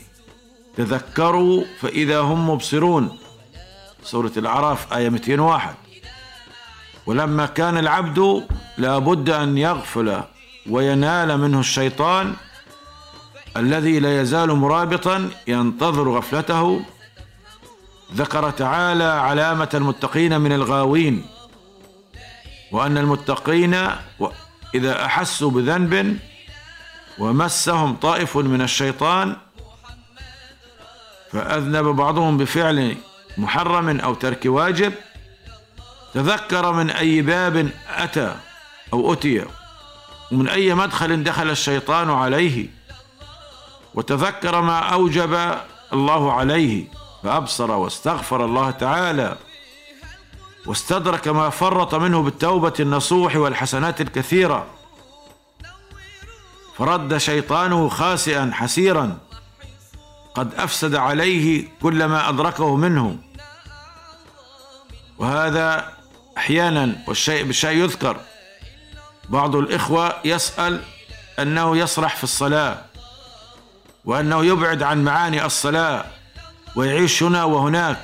[0.77, 3.17] تذكروا فإذا هم مبصرون.
[4.03, 5.75] سورة الأعراف آية 201
[7.05, 10.21] ولما كان العبد لابد أن يغفل
[10.69, 12.35] وينال منه الشيطان
[13.57, 16.81] الذي لا يزال مرابطا ينتظر غفلته.
[18.13, 21.25] ذكر تعالى علامة المتقين من الغاوين
[22.71, 23.89] وأن المتقين
[24.75, 26.19] إذا أحسوا بذنب
[27.19, 29.35] ومسهم طائف من الشيطان
[31.31, 32.97] فأذنب بعضهم بفعل
[33.37, 34.93] محرم أو ترك واجب.
[36.13, 38.35] تذكر من أي باب أتى
[38.93, 39.45] أو أتي
[40.31, 42.76] ومن أي مدخل دخل الشيطان عليه.
[43.97, 45.55] وتذكر ما أوجب
[45.93, 46.85] الله عليه
[47.23, 49.37] فأبصر واستغفر الله تعالى
[50.65, 54.67] واستدرك ما فرط منه بالتوبة النصوح والحسنات الكثيرة.
[56.77, 59.17] فرد شيطانه خاسئا حسيرا.
[60.35, 63.17] قد أفسد عليه كل ما أدركه منه.
[65.17, 65.93] وهذا
[66.37, 68.17] أحيانا والشيء بالشيء يذكر.
[69.29, 70.81] بعض الإخوة يسأل
[71.39, 72.87] أنه يسرح في الصلاة.
[74.07, 76.05] وأنه يبعد عن معاني الصلاة
[76.75, 77.97] ويعيش هنا وهناك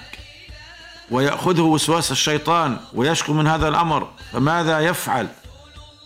[1.11, 4.07] ويأخذه وسواس الشيطان ويشكو من هذا الأمر.
[4.33, 5.27] فماذا يفعل؟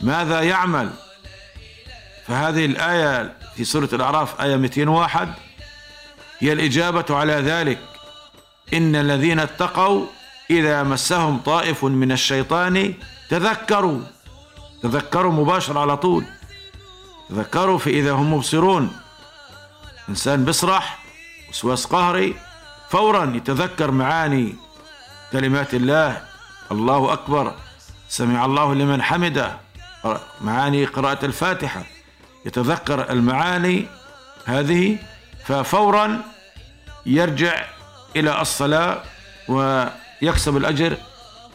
[0.02, 0.90] ماذا يعمل؟
[2.28, 5.34] فهذه الآية في سورة الأعراف آية 201
[6.40, 7.80] هي الإجابة على ذلك.
[8.74, 10.06] إن الذين اتقوا
[10.50, 12.94] إذا مسهم طائف من الشيطان
[13.30, 14.02] تذكروا
[14.84, 16.26] تذكروا مباشرة على طول
[17.30, 19.07] تذكروا فإذا هم مبصرون.
[20.10, 21.00] إنسان بيسرح
[21.50, 22.36] وسواس قهري
[22.90, 24.56] فورا يتذكر معاني
[25.32, 26.22] كلمات الله.
[26.72, 27.54] الله أكبر.
[28.10, 29.58] سمع الله لمن حمده.
[30.42, 31.84] معاني قراءة الفاتحة.
[32.46, 33.86] يتذكر المعاني
[34.46, 34.98] هذه
[35.46, 36.22] ففورا
[37.06, 37.66] يرجع
[38.16, 39.04] إلى الصلاة
[39.48, 40.98] ويكسب الأجر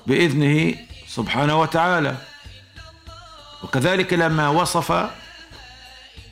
[0.07, 0.75] بإذنه
[1.09, 2.17] سبحانه وتعالى.
[3.63, 5.11] وكذلك لما وصف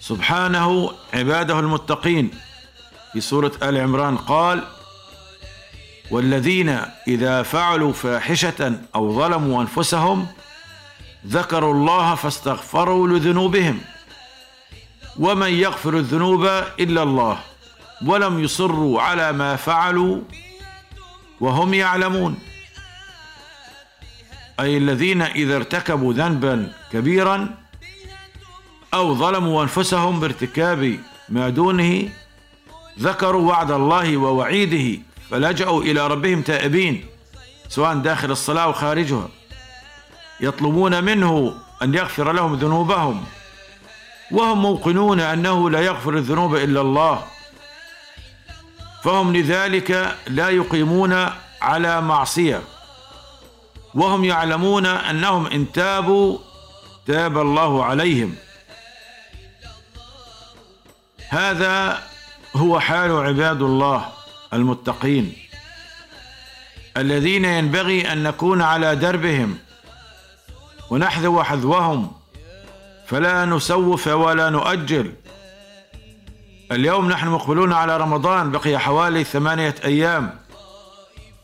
[0.00, 2.30] سبحانه عباده المتقين.
[3.12, 4.64] في سورة آل عمران قال
[6.10, 10.26] والذين إذا فعلوا فاحشة أو ظلموا أنفسهم
[11.26, 13.80] ذكروا الله فاستغفروا لذنوبهم
[15.18, 16.44] ومن يغفر الذنوب
[16.80, 17.38] إلا الله
[18.06, 20.20] ولم يصروا على ما فعلوا
[21.40, 22.38] وهم يعلمون.
[24.60, 27.59] أي الذين إذا ارتكبوا ذنبا كبيرا
[28.94, 32.08] أو ظلموا أنفسهم بارتكاب ما دونه
[32.98, 37.06] ذكروا وعد الله ووعيده فلجأوا إلى ربهم تائبين
[37.68, 39.28] سواء داخل الصلاة أو خارجها
[40.40, 43.24] يطلبون منه أن يغفر لهم ذنوبهم
[44.30, 47.24] وهم موقنون أنه لا يغفر الذنوب إلا الله.
[49.04, 51.26] فهم لذلك لا يقيمون
[51.62, 52.62] على معصية
[53.94, 56.38] وهم يعلمون أنهم إن تابوا
[57.06, 58.34] تاب الله عليهم.
[61.30, 62.02] هذا
[62.56, 64.08] هو حال عباد الله
[64.52, 65.36] المتقين
[66.96, 69.58] الذين ينبغي أن نكون على دربهم
[70.90, 72.12] ونحذو حذوهم
[73.06, 75.12] فلا نسوف ولا نؤجل.
[76.72, 80.38] اليوم نحن مقبلون على رمضان بقي حوالي ثمانية أيام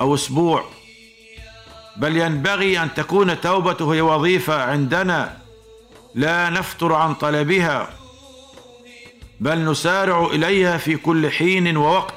[0.00, 0.64] أو أسبوع.
[1.96, 5.36] بل ينبغي أن تكون توبته هي وظيفة عندنا
[6.14, 7.90] لا نفتر عن طلبها.
[9.40, 12.14] بل نسارع إليها في كل حين ووقت.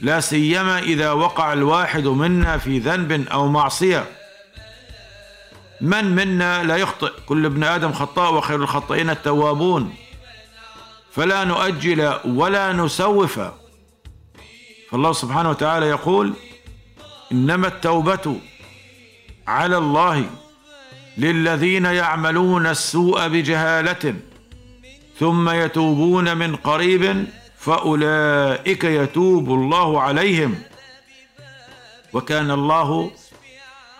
[0.00, 4.04] لا سيما إذا وقع الواحد منا في ذنب أو معصية.
[5.80, 9.94] من منا لا يخطئ؟ كل ابن آدم خطاء وخير الخطائين التوابون.
[11.12, 13.40] فلا نؤجل ولا نسوف.
[14.90, 16.34] فالله سبحانه وتعالى يقول
[17.32, 18.40] إنما التوبة
[19.46, 20.30] على الله
[21.18, 24.14] للذين يعملون السوء بجهالة.
[25.20, 27.26] ثم يتوبون من قريب
[27.58, 30.62] فأولئك يتوب الله عليهم.
[32.12, 33.10] وكان الله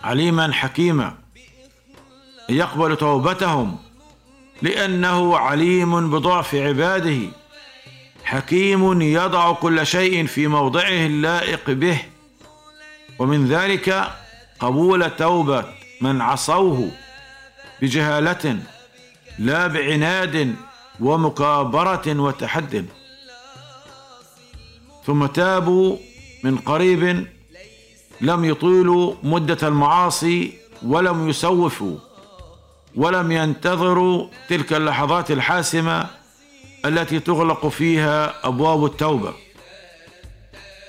[0.03, 1.13] عليما حكيما.
[2.49, 3.77] يقبل توبتهم
[4.61, 7.19] لأنه عليم بضعف عباده.
[8.23, 12.01] حكيم يضع كل شيء في موضعه اللائق به.
[13.19, 14.11] ومن ذلك
[14.59, 15.65] قبول توبة
[16.01, 16.91] من عصوه
[17.81, 18.59] بجهالة
[19.39, 20.55] لا بعناد
[21.01, 22.85] ومكابرة وتحد
[25.05, 25.97] ثم تابوا
[26.43, 27.27] من قريب
[28.21, 30.53] لم يطيلوا مدة المعاصي
[30.85, 31.97] ولم يسوفوا
[32.95, 36.07] ولم ينتظروا تلك اللحظات الحاسمة
[36.85, 39.33] التي تغلق فيها أبواب التوبة.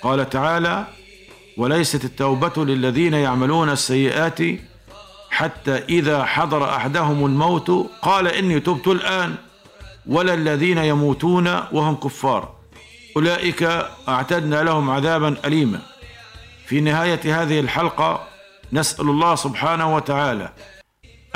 [0.02, 0.86] قال تعالى
[1.56, 4.38] وليست التوبة للذين يعملون السيئات
[5.30, 7.70] حتى إذا حضر أحدهم الموت
[8.02, 9.34] قال إني تبت الآن
[10.06, 12.54] ولا الذين يموتون وهم كفار.
[13.16, 13.62] أولئك
[14.08, 15.80] أعتدنا لهم عذابا أليما.
[16.66, 18.28] في نهاية هذه الحلقة
[18.72, 20.52] نسأل الله سبحانه وتعالى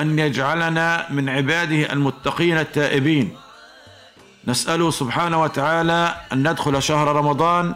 [0.01, 3.37] أن يجعلنا من عباده المتقين التائبين.
[4.49, 7.75] نسأله سبحانه وتعالى أن ندخل شهر رمضان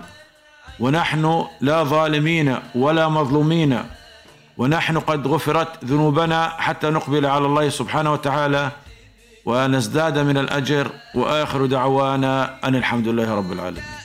[0.81, 3.83] ونحن لا ظالمين ولا مظلومين.
[4.59, 8.71] ونحن قد غفرت ذنوبنا حتى نقبل على الله سبحانه وتعالى.
[9.47, 12.35] ونزداد من الأجر وآخر دعوانا
[12.65, 13.98] أن الحمد لله رب العالمين.